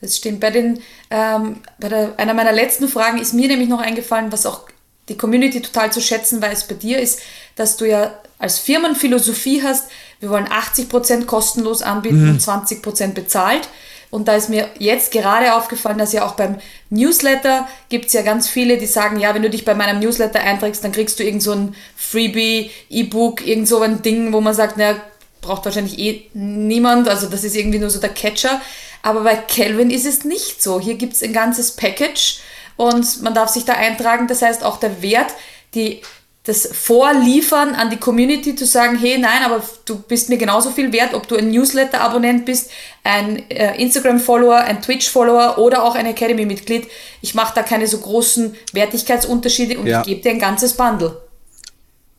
Das 0.00 0.16
stimmt. 0.16 0.40
Bei, 0.40 0.50
den, 0.50 0.80
ähm, 1.10 1.60
bei 1.78 1.88
der, 1.88 2.14
einer 2.16 2.34
meiner 2.34 2.52
letzten 2.52 2.88
Fragen 2.88 3.18
ist 3.18 3.34
mir 3.34 3.48
nämlich 3.48 3.68
noch 3.68 3.80
eingefallen, 3.80 4.32
was 4.32 4.46
auch 4.46 4.68
die 5.08 5.16
Community 5.16 5.60
total 5.60 5.92
zu 5.92 6.00
schätzen 6.00 6.40
weiß 6.40 6.68
bei 6.68 6.76
dir, 6.76 6.98
ist, 6.98 7.20
dass 7.56 7.76
du 7.76 7.84
ja 7.84 8.14
als 8.38 8.58
Firmenphilosophie 8.58 9.62
hast, 9.62 9.90
wir 10.20 10.30
wollen 10.30 10.46
80% 10.46 11.26
kostenlos 11.26 11.82
anbieten 11.82 12.24
mhm. 12.24 12.30
und 12.30 12.40
20% 12.40 13.12
bezahlt. 13.12 13.68
Und 14.10 14.26
da 14.26 14.34
ist 14.34 14.48
mir 14.48 14.68
jetzt 14.78 15.12
gerade 15.12 15.54
aufgefallen, 15.54 15.98
dass 15.98 16.12
ja 16.12 16.26
auch 16.26 16.32
beim 16.32 16.56
Newsletter 16.90 17.68
gibt 17.88 18.06
es 18.06 18.12
ja 18.12 18.22
ganz 18.22 18.48
viele, 18.48 18.76
die 18.76 18.86
sagen, 18.86 19.20
ja, 19.20 19.34
wenn 19.34 19.42
du 19.42 19.50
dich 19.50 19.64
bei 19.64 19.74
meinem 19.74 20.00
Newsletter 20.00 20.40
einträgst, 20.40 20.82
dann 20.82 20.90
kriegst 20.90 21.20
du 21.20 21.24
irgend 21.24 21.42
so 21.42 21.52
ein 21.52 21.76
Freebie, 21.96 22.70
E-Book, 22.88 23.46
irgend 23.46 23.68
so 23.68 23.80
ein 23.80 24.02
Ding, 24.02 24.32
wo 24.32 24.40
man 24.40 24.54
sagt, 24.54 24.78
naja, 24.78 24.96
braucht 25.40 25.64
wahrscheinlich 25.64 25.98
eh 25.98 26.26
niemand, 26.34 27.08
also 27.08 27.26
das 27.26 27.44
ist 27.44 27.56
irgendwie 27.56 27.78
nur 27.78 27.90
so 27.90 28.00
der 28.00 28.10
Catcher. 28.10 28.60
Aber 29.02 29.20
bei 29.22 29.36
Kelvin 29.36 29.90
ist 29.90 30.06
es 30.06 30.24
nicht 30.24 30.62
so. 30.62 30.80
Hier 30.80 30.94
gibt 30.94 31.14
es 31.14 31.22
ein 31.22 31.32
ganzes 31.32 31.72
Package 31.72 32.40
und 32.76 33.22
man 33.22 33.34
darf 33.34 33.48
sich 33.50 33.64
da 33.64 33.74
eintragen. 33.74 34.26
Das 34.26 34.42
heißt, 34.42 34.62
auch 34.62 34.78
der 34.78 35.02
Wert, 35.02 35.32
die, 35.74 36.02
das 36.44 36.68
Vorliefern 36.72 37.74
an 37.74 37.90
die 37.90 37.96
Community 37.96 38.54
zu 38.56 38.66
sagen, 38.66 38.98
hey, 38.98 39.18
nein, 39.18 39.42
aber 39.44 39.62
du 39.84 39.98
bist 39.98 40.28
mir 40.28 40.36
genauso 40.36 40.70
viel 40.70 40.92
wert, 40.92 41.14
ob 41.14 41.28
du 41.28 41.36
ein 41.36 41.50
Newsletter-Abonnent 41.50 42.44
bist, 42.44 42.70
ein 43.04 43.48
äh, 43.50 43.80
Instagram-Follower, 43.80 44.56
ein 44.56 44.82
Twitch-Follower 44.82 45.58
oder 45.58 45.82
auch 45.82 45.94
ein 45.94 46.06
Academy-Mitglied. 46.06 46.88
Ich 47.22 47.34
mache 47.34 47.54
da 47.54 47.62
keine 47.62 47.86
so 47.86 47.98
großen 47.98 48.54
Wertigkeitsunterschiede 48.72 49.78
und 49.78 49.86
ja. 49.86 50.00
ich 50.00 50.06
gebe 50.06 50.20
dir 50.20 50.30
ein 50.30 50.38
ganzes 50.38 50.74
Bundle. 50.74 51.29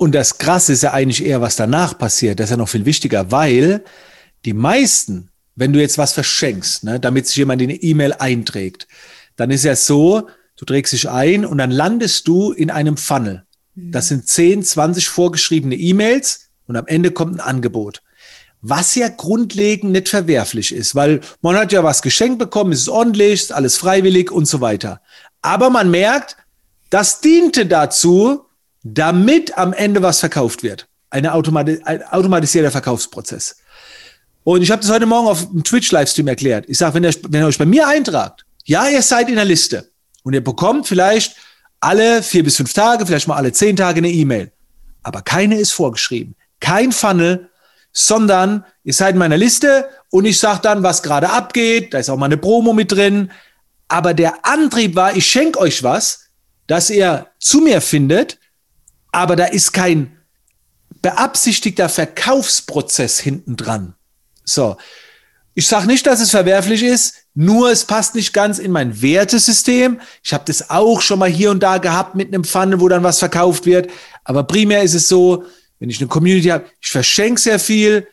Und 0.02 0.16
das 0.16 0.40
Krasse 0.40 0.74
ist 0.74 0.82
ja 0.82 0.94
eigentlich 0.94 1.24
eher, 1.24 1.42
was 1.42 1.58
danach 1.58 1.96
passiert. 1.96 2.40
Das 2.40 2.46
ist 2.46 2.50
ja 2.50 2.58
noch 2.58 2.70
viel 2.70 2.86
wichtiger, 2.86 3.30
weil 3.30 3.84
die 4.46 4.54
meisten, 4.54 5.30
wenn 5.54 5.74
du 5.74 5.80
jetzt 5.80 6.00
was 6.00 6.14
verschenkst, 6.14 6.86
ne, 6.86 7.00
damit 7.00 7.28
sich 7.28 7.36
jemand 7.36 7.62
in 7.62 7.70
eine 7.70 7.80
E-Mail 7.80 8.14
einträgt, 8.14 8.88
dann 9.36 9.52
ist 9.52 9.64
ja 9.64 9.76
so, 9.76 10.28
du 10.56 10.66
trägst 10.66 10.94
dich 10.94 11.08
ein 11.08 11.46
und 11.46 11.60
dann 11.60 11.70
landest 11.70 12.28
du 12.28 12.52
in 12.52 12.72
einem 12.72 12.98
Funnel. 12.98 13.46
Mhm. 13.76 13.92
Das 13.92 14.08
sind 14.08 14.28
10, 14.28 14.64
20 14.64 15.08
vorgeschriebene 15.08 15.76
E-Mails 15.76 16.50
und 16.66 16.78
am 16.78 16.88
Ende 16.88 17.12
kommt 17.12 17.36
ein 17.36 17.40
Angebot. 17.40 18.02
Was 18.60 18.96
ja 18.96 19.08
grundlegend 19.08 19.92
nicht 19.92 20.10
verwerflich 20.10 20.74
ist, 20.74 20.96
weil 20.96 21.22
man 21.44 21.56
hat 21.56 21.72
ja 21.72 21.84
was 21.84 22.02
geschenkt 22.02 22.40
bekommen, 22.40 22.72
es 22.72 22.80
ist 22.80 22.90
ordentlich, 22.90 23.34
ist 23.34 23.54
alles 23.54 23.78
freiwillig 23.78 24.32
und 24.32 24.46
so 24.46 24.62
weiter. 24.62 25.00
Aber 25.44 25.70
man 25.70 25.92
merkt, 25.92 26.38
das 26.90 27.22
diente 27.22 27.68
dazu, 27.68 28.48
damit 28.84 29.58
am 29.58 29.74
Ende 29.74 30.02
was 30.02 30.20
verkauft 30.20 30.64
wird. 30.64 30.88
Eine 31.10 31.34
automati 31.34 31.82
ein 31.84 32.04
automatisierter 32.04 32.72
Verkaufsprozess. 32.72 33.58
Und 34.44 34.62
ich 34.62 34.72
habe 34.72 34.82
das 34.82 34.92
heute 34.92 35.06
Morgen 35.06 35.28
auf 35.28 35.50
dem 35.50 35.64
Twitch-Livestream 35.64 36.28
erklärt. 36.28 36.66
Ich 36.68 36.78
sage, 36.78 36.96
wenn, 36.96 37.04
ihr, 37.04 37.14
wenn 37.30 37.44
euch 37.44 37.58
bei 37.58 37.66
mir 37.66 37.88
eintragt, 37.88 38.46
ja, 38.66 38.88
ihr 38.88 39.02
seid 39.02 39.30
in 39.30 39.36
der 39.36 39.46
Liste 39.46 39.92
und 40.24 40.34
ihr 40.34 40.44
bekommt 40.44 40.88
vielleicht 40.88 41.36
alle 41.80 42.24
vier 42.24 42.44
bis 42.44 42.58
fünf 42.58 42.74
Tage, 42.74 43.06
vielleicht 43.06 43.28
mal 43.28 43.36
alle 43.36 43.52
zehn 43.52 43.76
Tage 43.76 44.00
eine 44.00 44.10
E-Mail. 44.10 44.52
Aber 45.04 45.22
keine 45.22 45.58
ist 45.58 45.74
vorgeschrieben. 45.74 46.36
Kein 46.60 46.92
Funnel, 46.92 47.50
sondern 47.92 48.66
ihr 48.84 48.94
seid 48.94 49.14
in 49.14 49.20
meiner 49.20 49.38
Liste 49.38 49.90
und 50.10 50.26
ich 50.26 50.40
sage 50.40 50.62
dann, 50.62 50.84
was 50.84 51.04
gerade 51.04 51.30
abgeht. 51.30 51.94
Da 51.94 52.00
ist 52.00 52.10
auch 52.10 52.18
mal 52.18 52.28
eine 52.28 52.38
Promo 52.38 52.74
mit 52.74 52.92
drin. 52.92 53.32
Aber 53.88 54.14
der 54.14 54.46
Antrieb 54.46 54.96
war, 54.96 55.16
ich 55.16 55.26
schenke 55.26 55.60
euch 55.60 55.84
was, 55.84 56.30
dass 56.68 56.90
ihr 56.90 57.28
zu 57.40 57.60
mir 57.60 57.82
findet 57.82 58.40
aber 59.12 59.36
da 59.36 59.46
ist 59.46 59.74
kein 59.74 60.18
beabsichtigter 61.02 61.90
Verkaufsprozess 61.90 63.20
hinten 63.20 63.58
dran. 63.58 63.96
So. 64.44 64.78
Ich 65.54 65.68
sage 65.68 65.88
nicht, 65.88 66.08
dass 66.08 66.22
es 66.22 66.32
verwerflich 66.32 66.82
ist, 66.82 67.16
nur 67.34 67.72
es 67.72 67.84
passt 67.84 68.16
nicht 68.16 68.34
ganz 68.34 68.58
in 68.58 68.72
mein 68.72 69.02
Wertesystem. 69.02 70.00
Ich 70.24 70.34
habe 70.34 70.46
das 70.48 70.70
auch 70.70 71.02
schon 71.02 71.20
mal 71.20 71.30
hier 71.30 71.52
und 71.52 71.62
da 71.62 71.78
gehabt 71.78 72.16
mit 72.16 72.30
einem 72.30 72.46
Pfanne, 72.46 72.80
wo 72.80 72.88
dann 72.88 73.04
was 73.04 73.20
verkauft 73.20 73.66
wird. 73.66 73.90
Aber 74.24 74.44
primär 74.44 74.84
ist 74.84 74.94
es 74.94 75.10
so, 75.10 75.44
wenn 75.80 75.90
ich 75.90 76.00
eine 76.00 76.08
Community 76.08 76.48
habe, 76.50 76.66
ich 76.80 76.90
verschenke 76.90 77.42
sehr 77.42 77.60
viel, 77.60 78.08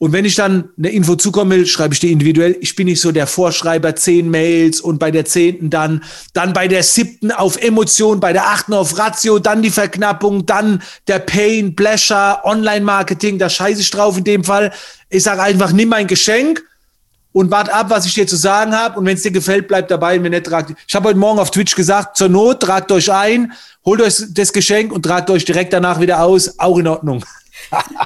und 0.00 0.14
wenn 0.14 0.24
ich 0.24 0.34
dann 0.34 0.70
eine 0.78 0.88
Info 0.88 1.14
zukommen 1.14 1.50
will, 1.50 1.66
schreibe 1.66 1.92
ich 1.92 2.00
die 2.00 2.10
individuell. 2.10 2.56
Ich 2.62 2.74
bin 2.74 2.86
nicht 2.86 3.02
so 3.02 3.12
der 3.12 3.26
Vorschreiber, 3.26 3.94
zehn 3.94 4.30
Mails 4.30 4.80
und 4.80 4.98
bei 4.98 5.10
der 5.10 5.26
zehnten 5.26 5.68
dann, 5.68 6.02
dann 6.32 6.54
bei 6.54 6.68
der 6.68 6.82
siebten 6.82 7.30
auf 7.30 7.62
Emotion, 7.62 8.18
bei 8.18 8.32
der 8.32 8.46
achten 8.46 8.72
auf 8.72 8.96
Ratio, 8.96 9.38
dann 9.38 9.60
die 9.60 9.68
Verknappung, 9.68 10.46
dann 10.46 10.82
der 11.06 11.18
Pain, 11.18 11.76
Pleasure, 11.76 12.38
Online-Marketing, 12.44 13.38
da 13.38 13.50
scheiße 13.50 13.82
ich 13.82 13.90
drauf 13.90 14.16
in 14.16 14.24
dem 14.24 14.42
Fall. 14.42 14.72
Ich 15.10 15.22
sage 15.22 15.42
einfach, 15.42 15.70
nimm 15.70 15.90
mein 15.90 16.06
Geschenk 16.06 16.64
und 17.32 17.50
wart 17.50 17.68
ab, 17.68 17.90
was 17.90 18.06
ich 18.06 18.14
dir 18.14 18.26
zu 18.26 18.36
sagen 18.36 18.74
habe. 18.74 18.98
Und 18.98 19.04
wenn 19.04 19.16
es 19.16 19.22
dir 19.22 19.32
gefällt, 19.32 19.68
bleib 19.68 19.88
dabei. 19.88 20.22
Wenn 20.22 20.32
nicht, 20.32 20.46
tragt. 20.46 20.72
Ich 20.88 20.94
habe 20.94 21.10
heute 21.10 21.18
Morgen 21.18 21.38
auf 21.38 21.50
Twitch 21.50 21.76
gesagt, 21.76 22.16
zur 22.16 22.30
Not 22.30 22.60
tragt 22.60 22.90
euch 22.90 23.12
ein, 23.12 23.52
holt 23.84 24.00
euch 24.00 24.14
das 24.30 24.50
Geschenk 24.54 24.92
und 24.92 25.02
tragt 25.02 25.28
euch 25.28 25.44
direkt 25.44 25.74
danach 25.74 26.00
wieder 26.00 26.22
aus. 26.22 26.58
Auch 26.58 26.78
in 26.78 26.86
Ordnung. 26.86 27.22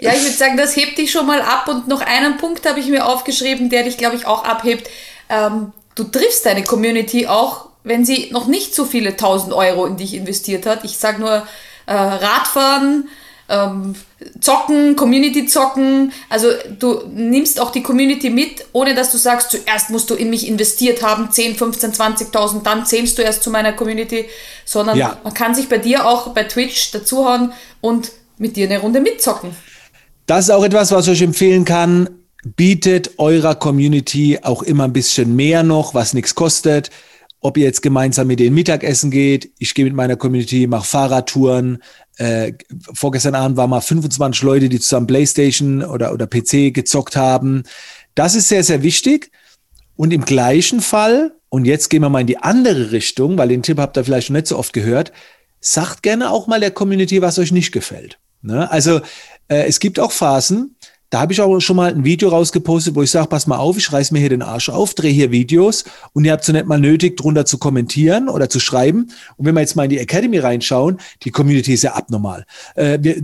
Ja, 0.00 0.12
ich 0.12 0.22
würde 0.22 0.36
sagen, 0.36 0.56
das 0.56 0.76
hebt 0.76 0.98
dich 0.98 1.10
schon 1.10 1.26
mal 1.26 1.40
ab. 1.40 1.68
Und 1.68 1.88
noch 1.88 2.00
einen 2.00 2.36
Punkt 2.36 2.66
habe 2.68 2.80
ich 2.80 2.88
mir 2.88 3.06
aufgeschrieben, 3.06 3.70
der 3.70 3.84
dich, 3.84 3.96
glaube 3.96 4.16
ich, 4.16 4.26
auch 4.26 4.44
abhebt. 4.44 4.88
Ähm, 5.28 5.72
du 5.94 6.04
triffst 6.04 6.46
deine 6.46 6.64
Community 6.64 7.26
auch, 7.26 7.68
wenn 7.84 8.04
sie 8.04 8.28
noch 8.32 8.46
nicht 8.46 8.74
so 8.74 8.84
viele 8.84 9.16
tausend 9.16 9.52
Euro 9.52 9.86
in 9.86 9.96
dich 9.96 10.14
investiert 10.14 10.66
hat. 10.66 10.84
Ich 10.84 10.98
sage 10.98 11.20
nur 11.20 11.46
äh, 11.86 11.92
Radfahren, 11.92 13.08
ähm, 13.48 13.94
Zocken, 14.40 14.96
Community 14.96 15.46
zocken. 15.46 16.12
Also 16.28 16.48
du 16.78 17.02
nimmst 17.12 17.60
auch 17.60 17.70
die 17.70 17.82
Community 17.82 18.30
mit, 18.30 18.66
ohne 18.72 18.94
dass 18.94 19.12
du 19.12 19.18
sagst, 19.18 19.50
zuerst 19.50 19.90
musst 19.90 20.10
du 20.10 20.14
in 20.14 20.30
mich 20.30 20.48
investiert 20.48 21.02
haben, 21.02 21.30
10, 21.30 21.54
15, 21.56 21.92
20.000, 21.92 22.62
dann 22.62 22.86
zählst 22.86 23.18
du 23.18 23.22
erst 23.22 23.42
zu 23.42 23.50
meiner 23.50 23.72
Community, 23.72 24.26
sondern 24.64 24.98
ja. 24.98 25.18
man 25.22 25.34
kann 25.34 25.54
sich 25.54 25.68
bei 25.68 25.78
dir 25.78 26.06
auch 26.06 26.28
bei 26.28 26.44
Twitch 26.44 26.90
dazuhauen 26.90 27.52
und 27.80 28.10
mit 28.38 28.56
dir 28.56 28.66
eine 28.66 28.80
Runde 28.80 29.00
mitzocken. 29.00 29.54
Das 30.26 30.46
ist 30.46 30.50
auch 30.50 30.64
etwas, 30.64 30.90
was 30.90 31.06
ich 31.06 31.12
euch 31.12 31.22
empfehlen 31.22 31.64
kann. 31.64 32.08
Bietet 32.44 33.18
eurer 33.18 33.54
Community 33.54 34.40
auch 34.42 34.62
immer 34.62 34.84
ein 34.84 34.92
bisschen 34.92 35.36
mehr 35.36 35.62
noch, 35.62 35.94
was 35.94 36.14
nichts 36.14 36.34
kostet. 36.34 36.90
Ob 37.40 37.56
ihr 37.56 37.64
jetzt 37.64 37.82
gemeinsam 37.82 38.26
mit 38.26 38.40
denen 38.40 38.54
Mittagessen 38.54 39.10
geht, 39.12 39.52
ich 39.58 39.74
gehe 39.74 39.84
mit 39.84 39.94
meiner 39.94 40.16
Community, 40.16 40.66
mache 40.66 40.86
Fahrradtouren. 40.86 41.82
Äh, 42.16 42.54
vorgestern 42.92 43.36
Abend 43.36 43.56
waren 43.56 43.70
mal 43.70 43.80
25 43.80 44.42
Leute, 44.42 44.68
die 44.68 44.80
zusammen 44.80 45.06
Playstation 45.06 45.84
oder, 45.84 46.12
oder 46.12 46.26
PC 46.26 46.74
gezockt 46.74 47.14
haben. 47.14 47.62
Das 48.16 48.34
ist 48.34 48.48
sehr, 48.48 48.64
sehr 48.64 48.82
wichtig. 48.82 49.30
Und 49.94 50.12
im 50.12 50.24
gleichen 50.24 50.80
Fall 50.80 51.32
Und 51.48 51.64
jetzt 51.64 51.88
gehen 51.88 52.02
wir 52.02 52.08
mal 52.08 52.20
in 52.20 52.26
die 52.26 52.38
andere 52.38 52.90
Richtung, 52.90 53.38
weil 53.38 53.48
den 53.48 53.62
Tipp 53.62 53.78
habt 53.78 53.96
ihr 53.96 54.04
vielleicht 54.04 54.26
schon 54.26 54.34
nicht 54.34 54.48
so 54.48 54.58
oft 54.58 54.72
gehört. 54.72 55.12
Sagt 55.60 56.02
gerne 56.02 56.30
auch 56.30 56.48
mal 56.48 56.60
der 56.60 56.72
Community, 56.72 57.22
was 57.22 57.38
euch 57.38 57.52
nicht 57.52 57.72
gefällt. 57.72 58.18
Ne? 58.42 58.70
Also 58.70 59.00
äh, 59.48 59.66
es 59.66 59.80
gibt 59.80 60.00
auch 60.00 60.12
Phasen, 60.12 60.76
da 61.10 61.20
habe 61.20 61.32
ich 61.32 61.40
auch 61.40 61.60
schon 61.60 61.76
mal 61.76 61.92
ein 61.92 62.04
Video 62.04 62.30
rausgepostet, 62.30 62.96
wo 62.96 63.02
ich 63.02 63.10
sage, 63.12 63.28
pass 63.28 63.46
mal 63.46 63.58
auf, 63.58 63.76
ich 63.76 63.92
reiß 63.92 64.10
mir 64.10 64.18
hier 64.18 64.28
den 64.28 64.42
Arsch 64.42 64.68
auf, 64.68 64.92
drehe 64.92 65.12
hier 65.12 65.30
Videos 65.30 65.84
und 66.12 66.24
ihr 66.24 66.32
habt 66.32 66.44
so 66.44 66.52
nicht 66.52 66.66
mal 66.66 66.80
nötig, 66.80 67.16
drunter 67.16 67.46
zu 67.46 67.58
kommentieren 67.58 68.28
oder 68.28 68.50
zu 68.50 68.58
schreiben. 68.58 69.10
Und 69.36 69.46
wenn 69.46 69.54
wir 69.54 69.60
jetzt 69.60 69.76
mal 69.76 69.84
in 69.84 69.90
die 69.90 69.98
Academy 69.98 70.38
reinschauen, 70.38 70.98
die 71.22 71.30
Community 71.30 71.74
ist 71.74 71.84
ja 71.84 71.94
abnormal. 71.94 72.44
Äh, 72.74 72.98
wir, 73.00 73.22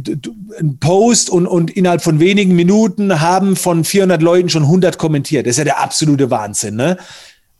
ein 0.60 0.78
Post 0.78 1.28
und, 1.28 1.48
und 1.48 1.72
innerhalb 1.72 2.02
von 2.02 2.20
wenigen 2.20 2.54
Minuten 2.54 3.20
haben 3.20 3.56
von 3.56 3.82
400 3.82 4.22
Leuten 4.22 4.48
schon 4.48 4.62
100 4.62 4.96
kommentiert. 4.96 5.46
Das 5.46 5.52
ist 5.52 5.58
ja 5.58 5.64
der 5.64 5.80
absolute 5.80 6.30
Wahnsinn. 6.30 6.76
Ne? 6.76 6.98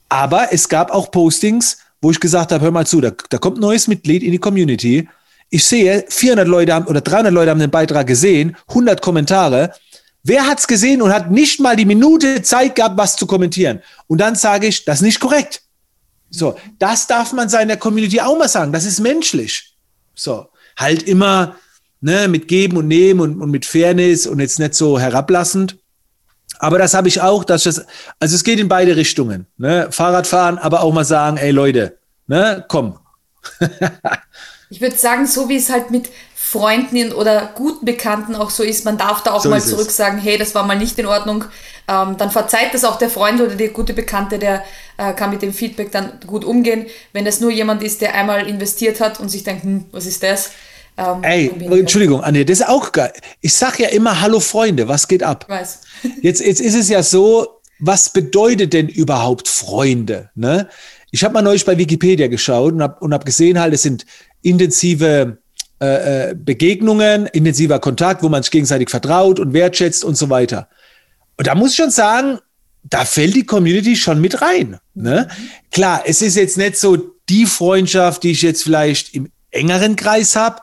Aber 0.09 0.53
es 0.53 0.69
gab 0.69 0.93
auch 0.93 1.11
Postings, 1.11 1.79
wo 2.01 2.13
ich 2.13 2.21
gesagt 2.21 2.53
habe, 2.53 2.65
hör 2.65 2.71
mal 2.71 2.87
zu, 2.87 3.01
da, 3.01 3.11
da 3.29 3.39
kommt 3.39 3.59
ein 3.59 3.63
neues 3.63 3.89
Mitglied 3.89 4.23
in 4.23 4.31
die 4.31 4.39
Community. 4.39 5.09
Ich 5.53 5.65
sehe, 5.65 6.05
400 6.09 6.49
Leute 6.49 6.75
haben 6.75 6.87
oder 6.87 7.01
300 7.01 7.33
Leute 7.33 7.51
haben 7.51 7.61
den 7.61 7.71
Beitrag 7.71 8.07
gesehen, 8.07 8.57
100 8.69 9.01
Kommentare 9.01 9.73
Wer 10.25 10.47
hat's 10.47 10.69
gesehen 10.69 11.03
und 11.03 11.13
hat 11.13 11.31
nicht 11.31 11.59
mal 11.59 11.75
die 11.75 11.85
Minute 11.85 12.43
Zeit 12.43 12.77
gehabt, 12.77 12.97
was 12.97 13.17
zu 13.17 13.27
kommentieren? 13.27 13.83
Und 14.07 14.19
dann 14.19 14.37
sage 14.37 14.69
ich, 14.69 14.85
das 14.85 14.97
ist 14.97 15.03
nicht 15.03 15.21
korrekt. 15.21 15.63
So, 16.31 16.57
das 16.79 17.07
darf 17.09 17.33
man 17.33 17.49
seiner 17.49 17.77
Community 17.77 18.21
auch 18.21 18.39
mal 18.39 18.49
sagen. 18.49 18.73
Das 18.73 18.85
ist 18.85 19.01
menschlich. 19.01 19.75
So, 20.15 20.49
halt 20.77 21.03
immer 21.03 21.57
ne, 22.01 22.29
mit 22.29 22.47
Geben 22.47 22.77
und 22.77 22.87
Nehmen 22.87 23.21
und, 23.21 23.41
und 23.41 23.51
mit 23.51 23.67
Fairness 23.67 24.27
und 24.29 24.39
jetzt 24.39 24.61
nicht 24.61 24.75
so 24.75 24.99
herablassend. 24.99 25.79
Aber 26.61 26.79
das 26.79 26.95
habe 26.95 27.09
ich 27.09 27.21
auch, 27.21 27.43
dass 27.43 27.65
das, 27.65 27.85
also 28.21 28.37
es 28.37 28.45
geht 28.45 28.61
in 28.61 28.69
beide 28.69 28.95
Richtungen. 28.95 29.47
Ne? 29.57 29.89
Fahrradfahren, 29.91 30.59
aber 30.59 30.83
auch 30.83 30.93
mal 30.93 31.05
sagen, 31.05 31.37
ey 31.37 31.51
Leute, 31.51 31.99
ne, 32.29 32.65
komm. 32.69 33.01
ich 34.73 34.81
würde 34.81 34.97
sagen, 34.97 35.27
so 35.27 35.51
wie 35.51 35.57
es 35.57 35.69
halt 35.69 35.91
mit 35.91 36.09
Freunden 36.35 37.13
oder 37.13 37.51
guten 37.55 37.85
Bekannten 37.85 38.35
auch 38.35 38.49
so 38.49 38.63
ist, 38.63 38.87
man 38.87 38.97
darf 38.97 39.23
da 39.23 39.33
auch 39.33 39.43
so 39.43 39.51
mal 39.51 39.61
zurück 39.61 39.89
es. 39.89 39.99
sagen, 39.99 40.17
hey, 40.17 40.39
das 40.39 40.55
war 40.55 40.65
mal 40.65 40.79
nicht 40.79 40.99
in 40.99 41.05
Ordnung. 41.05 41.45
Ähm, 41.89 42.17
dann 42.17 42.31
verzeiht 42.31 42.73
das 42.73 42.83
auch 42.85 42.97
der 42.97 43.11
Freund 43.11 43.39
oder 43.43 43.55
der 43.55 43.69
gute 43.69 43.93
Bekannte, 43.93 44.39
der 44.39 44.65
äh, 44.97 45.13
kann 45.13 45.29
mit 45.29 45.43
dem 45.43 45.53
Feedback 45.53 45.93
dann 45.93 46.21
gut 46.27 46.47
umgehen. 46.47 46.87
Wenn 47.13 47.27
es 47.27 47.41
nur 47.41 47.51
jemand 47.51 47.83
ist, 47.83 48.01
der 48.01 48.15
einmal 48.15 48.47
investiert 48.49 49.01
hat 49.01 49.21
und 49.21 49.29
sich 49.29 49.45
denkt, 49.45 49.65
hm, 49.65 49.85
was 49.93 50.07
ist 50.07 50.23
das? 50.23 50.53
Ähm, 50.97 51.23
Ey, 51.23 51.53
Entschuldigung, 51.79 52.23
Anja, 52.23 52.43
das 52.43 52.61
ist 52.61 52.69
auch 52.69 52.93
geil. 52.93 53.13
Ich 53.43 53.53
sag 53.53 53.79
ja 53.79 53.91
immer, 53.91 54.23
hallo 54.23 54.41
Freunde, 54.41 54.89
was 54.89 55.07
geht 55.07 55.23
ab? 55.23 55.45
Ich 55.49 55.55
weiß. 55.55 55.81
jetzt, 56.23 56.41
jetzt 56.41 56.61
ist 56.63 56.75
es 56.75 56.89
ja 56.89 57.03
so, 57.03 57.61
was 57.79 58.11
bedeutet 58.11 58.73
denn 58.73 58.89
überhaupt 58.89 59.49
Freunde? 59.49 60.31
Ne? 60.35 60.67
Ich 61.11 61.25
habe 61.25 61.35
mal 61.35 61.43
neulich 61.43 61.67
bei 61.67 61.77
Wikipedia 61.77 62.29
geschaut 62.29 62.73
und 62.73 62.83
habe 62.83 62.99
und 63.01 63.13
hab 63.13 63.27
gesehen, 63.27 63.61
halt, 63.61 63.75
es 63.75 63.83
sind 63.83 64.07
intensive 64.43 65.39
äh, 65.83 66.31
äh, 66.31 66.35
Begegnungen, 66.37 67.27
intensiver 67.27 67.81
Kontakt, 67.81 68.23
wo 68.23 68.29
man 68.29 68.43
sich 68.43 68.53
gegenseitig 68.53 68.89
vertraut 68.89 69.41
und 69.41 69.53
wertschätzt 69.53 70.05
und 70.05 70.17
so 70.17 70.31
weiter. 70.31 70.69
Und 71.37 71.49
da 71.49 71.55
muss 71.55 71.71
ich 71.71 71.77
schon 71.77 71.91
sagen, 71.91 72.39
da 72.85 73.05
fällt 73.05 73.35
die 73.35 73.47
Community 73.47 73.97
schon 73.97 74.21
mit 74.21 74.43
rein. 74.43 74.79
Ne? 74.95 75.29
Klar, 75.71 76.03
es 76.07 76.23
ist 76.23 76.37
jetzt 76.37 76.57
nicht 76.57 76.77
so 76.77 77.17
die 77.29 77.47
Freundschaft, 77.47 78.23
die 78.23 78.31
ich 78.31 78.43
jetzt 78.43 78.63
vielleicht 78.63 79.15
im 79.15 79.31
engeren 79.51 79.97
Kreis 79.97 80.37
habe, 80.37 80.63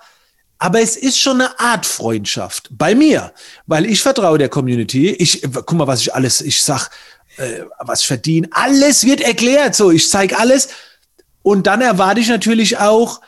aber 0.58 0.82
es 0.82 0.96
ist 0.96 1.20
schon 1.20 1.42
eine 1.42 1.60
Art 1.60 1.86
Freundschaft 1.86 2.70
bei 2.72 2.96
mir, 2.96 3.34
weil 3.66 3.86
ich 3.86 4.02
vertraue 4.02 4.38
der 4.38 4.50
Community. 4.50 5.10
Ich 5.10 5.42
guck 5.42 5.74
mal, 5.74 5.88
was 5.88 6.02
ich 6.02 6.14
alles, 6.14 6.42
ich 6.42 6.62
sag, 6.62 6.90
äh, 7.38 7.64
was 7.80 8.02
ich 8.02 8.08
verdiene, 8.08 8.48
alles 8.52 9.06
wird 9.06 9.22
erklärt. 9.22 9.76
So, 9.76 9.92
ich 9.92 10.10
zeige 10.10 10.38
alles 10.38 10.70
und 11.42 11.68
dann 11.68 11.82
erwarte 11.82 12.22
ich 12.22 12.28
natürlich 12.28 12.78
auch, 12.78 13.22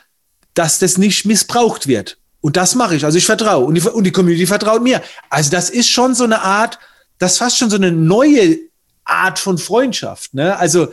dass 0.54 0.78
das 0.78 0.98
nicht 0.98 1.24
missbraucht 1.24 1.86
wird. 1.86 2.18
Und 2.40 2.56
das 2.56 2.74
mache 2.74 2.96
ich. 2.96 3.04
Also 3.04 3.18
ich 3.18 3.26
vertraue. 3.26 3.64
Und 3.64 3.74
die, 3.74 3.88
und 3.88 4.04
die 4.04 4.12
Community 4.12 4.46
vertraut 4.46 4.82
mir. 4.82 5.00
Also 5.30 5.50
das 5.50 5.70
ist 5.70 5.88
schon 5.88 6.14
so 6.14 6.24
eine 6.24 6.42
Art, 6.42 6.78
das 7.18 7.32
ist 7.32 7.38
fast 7.38 7.58
schon 7.58 7.70
so 7.70 7.76
eine 7.76 7.92
neue 7.92 8.58
Art 9.04 9.38
von 9.38 9.58
Freundschaft. 9.58 10.34
Ne? 10.34 10.56
Also 10.56 10.92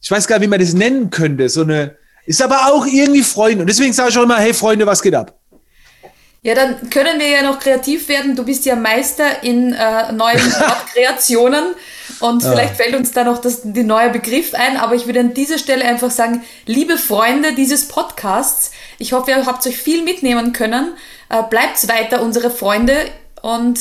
ich 0.00 0.10
weiß 0.10 0.26
gar 0.26 0.38
nicht, 0.38 0.46
wie 0.46 0.50
man 0.50 0.60
das 0.60 0.74
nennen 0.74 1.10
könnte. 1.10 1.48
So 1.48 1.62
eine, 1.62 1.96
ist 2.26 2.42
aber 2.42 2.72
auch 2.72 2.86
irgendwie 2.86 3.22
Freunde. 3.22 3.62
Und 3.62 3.68
deswegen 3.68 3.92
sage 3.92 4.10
ich 4.10 4.18
auch 4.18 4.24
immer, 4.24 4.38
hey 4.38 4.52
Freunde, 4.52 4.86
was 4.86 5.00
geht 5.00 5.14
ab? 5.14 5.38
Ja, 6.42 6.54
dann 6.54 6.88
können 6.90 7.18
wir 7.18 7.28
ja 7.28 7.42
noch 7.42 7.58
kreativ 7.58 8.08
werden. 8.08 8.36
Du 8.36 8.44
bist 8.44 8.64
ja 8.64 8.76
Meister 8.76 9.42
in 9.42 9.72
äh, 9.72 10.12
neuen 10.12 10.40
Wortkreationen 10.60 11.74
und 12.20 12.42
ja. 12.42 12.50
vielleicht 12.50 12.76
fällt 12.76 12.94
uns 12.94 13.12
da 13.12 13.24
noch 13.24 13.38
das, 13.38 13.60
der 13.62 13.84
neue 13.84 14.10
Begriff 14.10 14.54
ein. 14.54 14.76
Aber 14.76 14.94
ich 14.94 15.06
würde 15.06 15.20
an 15.20 15.34
dieser 15.34 15.58
Stelle 15.58 15.84
einfach 15.84 16.10
sagen, 16.10 16.44
liebe 16.66 16.96
Freunde 16.96 17.54
dieses 17.54 17.88
Podcasts, 17.88 18.72
ich 18.98 19.12
hoffe, 19.12 19.30
ihr 19.30 19.46
habt 19.46 19.66
euch 19.66 19.76
viel 19.76 20.02
mitnehmen 20.02 20.52
können. 20.52 20.94
Äh, 21.28 21.42
bleibt 21.48 21.86
weiter 21.88 22.22
unsere 22.22 22.50
Freunde 22.50 22.96
und 23.42 23.78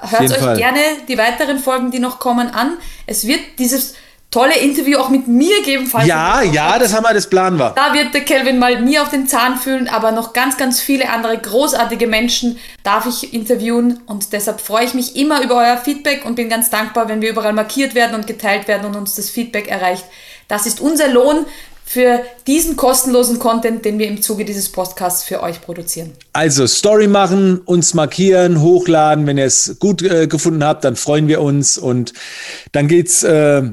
hört 0.00 0.30
euch 0.30 0.38
Fall. 0.38 0.56
gerne 0.56 0.80
die 1.08 1.18
weiteren 1.18 1.58
Folgen, 1.58 1.90
die 1.90 1.98
noch 1.98 2.18
kommen, 2.18 2.48
an. 2.50 2.76
Es 3.06 3.26
wird 3.26 3.40
dieses 3.58 3.94
tolle 4.30 4.58
Interview 4.58 4.98
auch 4.98 5.08
mit 5.08 5.26
mir 5.26 5.62
geben, 5.62 5.86
falls 5.86 6.06
Ja, 6.06 6.42
ja, 6.42 6.78
das 6.78 6.94
haben 6.94 7.04
wir, 7.04 7.14
das 7.14 7.28
planen 7.28 7.58
wir. 7.58 7.72
Da 7.74 7.94
wird 7.94 8.12
der 8.12 8.22
Kelvin 8.22 8.58
mal 8.58 8.80
mir 8.80 9.02
auf 9.02 9.08
den 9.08 9.26
Zahn 9.26 9.56
fühlen, 9.56 9.88
aber 9.88 10.12
noch 10.12 10.32
ganz, 10.32 10.56
ganz 10.56 10.80
viele 10.80 11.08
andere 11.08 11.38
großartige 11.38 12.06
Menschen 12.06 12.58
darf 12.82 13.06
ich 13.06 13.32
interviewen 13.32 14.00
und 14.06 14.32
deshalb 14.32 14.60
freue 14.60 14.84
ich 14.84 14.94
mich 14.94 15.16
immer 15.16 15.42
über 15.42 15.56
euer 15.56 15.78
Feedback 15.78 16.24
und 16.26 16.34
bin 16.34 16.48
ganz 16.48 16.68
dankbar, 16.68 17.08
wenn 17.08 17.22
wir 17.22 17.30
überall 17.30 17.54
markiert 17.54 17.94
werden 17.94 18.14
und 18.14 18.26
geteilt 18.26 18.68
werden 18.68 18.86
und 18.86 18.96
uns 18.96 19.14
das 19.14 19.30
Feedback 19.30 19.68
erreicht. 19.68 20.04
Das 20.46 20.66
ist 20.66 20.80
unser 20.80 21.08
Lohn 21.08 21.46
für 21.88 22.20
diesen 22.46 22.76
kostenlosen 22.76 23.38
Content, 23.38 23.82
den 23.86 23.98
wir 23.98 24.08
im 24.08 24.20
Zuge 24.20 24.44
dieses 24.44 24.70
Podcasts 24.70 25.24
für 25.24 25.42
euch 25.42 25.62
produzieren. 25.62 26.12
Also 26.34 26.66
Story 26.66 27.06
machen, 27.06 27.62
uns 27.64 27.94
markieren, 27.94 28.60
hochladen. 28.60 29.26
Wenn 29.26 29.38
ihr 29.38 29.46
es 29.46 29.76
gut 29.78 30.02
äh, 30.02 30.26
gefunden 30.26 30.62
habt, 30.62 30.84
dann 30.84 30.96
freuen 30.96 31.28
wir 31.28 31.40
uns 31.40 31.78
und 31.78 32.12
dann 32.72 32.88
geht's. 32.88 33.22
Äh, 33.22 33.70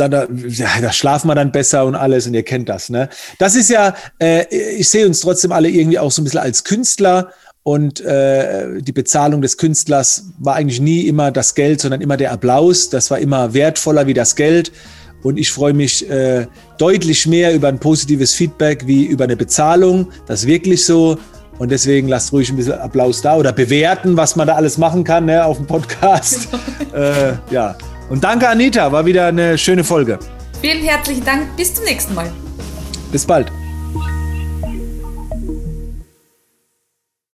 dann, 0.00 0.10
da, 0.10 0.26
da 0.26 0.92
schlafen 0.92 1.28
wir 1.28 1.34
dann 1.34 1.52
besser 1.52 1.84
und 1.84 1.94
alles 1.94 2.26
und 2.26 2.34
ihr 2.34 2.42
kennt 2.42 2.68
das. 2.68 2.88
Ne? 2.88 3.08
Das 3.38 3.54
ist 3.56 3.70
ja, 3.70 3.94
äh, 4.20 4.46
ich 4.76 4.88
sehe 4.88 5.06
uns 5.06 5.20
trotzdem 5.20 5.52
alle 5.52 5.68
irgendwie 5.68 5.98
auch 5.98 6.10
so 6.10 6.22
ein 6.22 6.24
bisschen 6.24 6.40
als 6.40 6.64
Künstler 6.64 7.30
und 7.68 8.00
äh, 8.00 8.80
die 8.80 8.92
Bezahlung 8.92 9.42
des 9.42 9.58
Künstlers 9.58 10.30
war 10.38 10.54
eigentlich 10.54 10.80
nie 10.80 11.02
immer 11.02 11.30
das 11.30 11.54
Geld, 11.54 11.82
sondern 11.82 12.00
immer 12.00 12.16
der 12.16 12.32
Applaus. 12.32 12.88
Das 12.88 13.10
war 13.10 13.18
immer 13.18 13.52
wertvoller 13.52 14.06
wie 14.06 14.14
das 14.14 14.36
Geld. 14.36 14.72
Und 15.22 15.36
ich 15.36 15.52
freue 15.52 15.74
mich 15.74 16.08
äh, 16.08 16.46
deutlich 16.78 17.26
mehr 17.26 17.54
über 17.54 17.68
ein 17.68 17.78
positives 17.78 18.32
Feedback 18.32 18.86
wie 18.86 19.04
über 19.04 19.24
eine 19.24 19.36
Bezahlung. 19.36 20.08
Das 20.26 20.40
ist 20.40 20.46
wirklich 20.46 20.84
so. 20.84 21.18
Und 21.58 21.70
deswegen 21.70 22.08
lasst 22.08 22.32
ruhig 22.32 22.48
ein 22.48 22.56
bisschen 22.56 22.74
Applaus 22.74 23.20
da 23.20 23.36
oder 23.36 23.52
bewerten, 23.52 24.16
was 24.16 24.34
man 24.34 24.46
da 24.46 24.54
alles 24.54 24.78
machen 24.78 25.04
kann 25.04 25.26
ne, 25.26 25.44
auf 25.44 25.58
dem 25.58 25.66
Podcast. 25.66 26.48
äh, 26.94 27.32
ja. 27.50 27.76
Und 28.08 28.24
danke, 28.24 28.48
Anita. 28.48 28.90
War 28.90 29.04
wieder 29.04 29.26
eine 29.26 29.58
schöne 29.58 29.84
Folge. 29.84 30.18
Vielen 30.60 30.82
herzlichen 30.82 31.24
Dank. 31.24 31.56
Bis 31.56 31.74
zum 31.74 31.84
nächsten 31.84 32.14
Mal. 32.14 32.32
Bis 33.12 33.24
bald. 33.24 33.50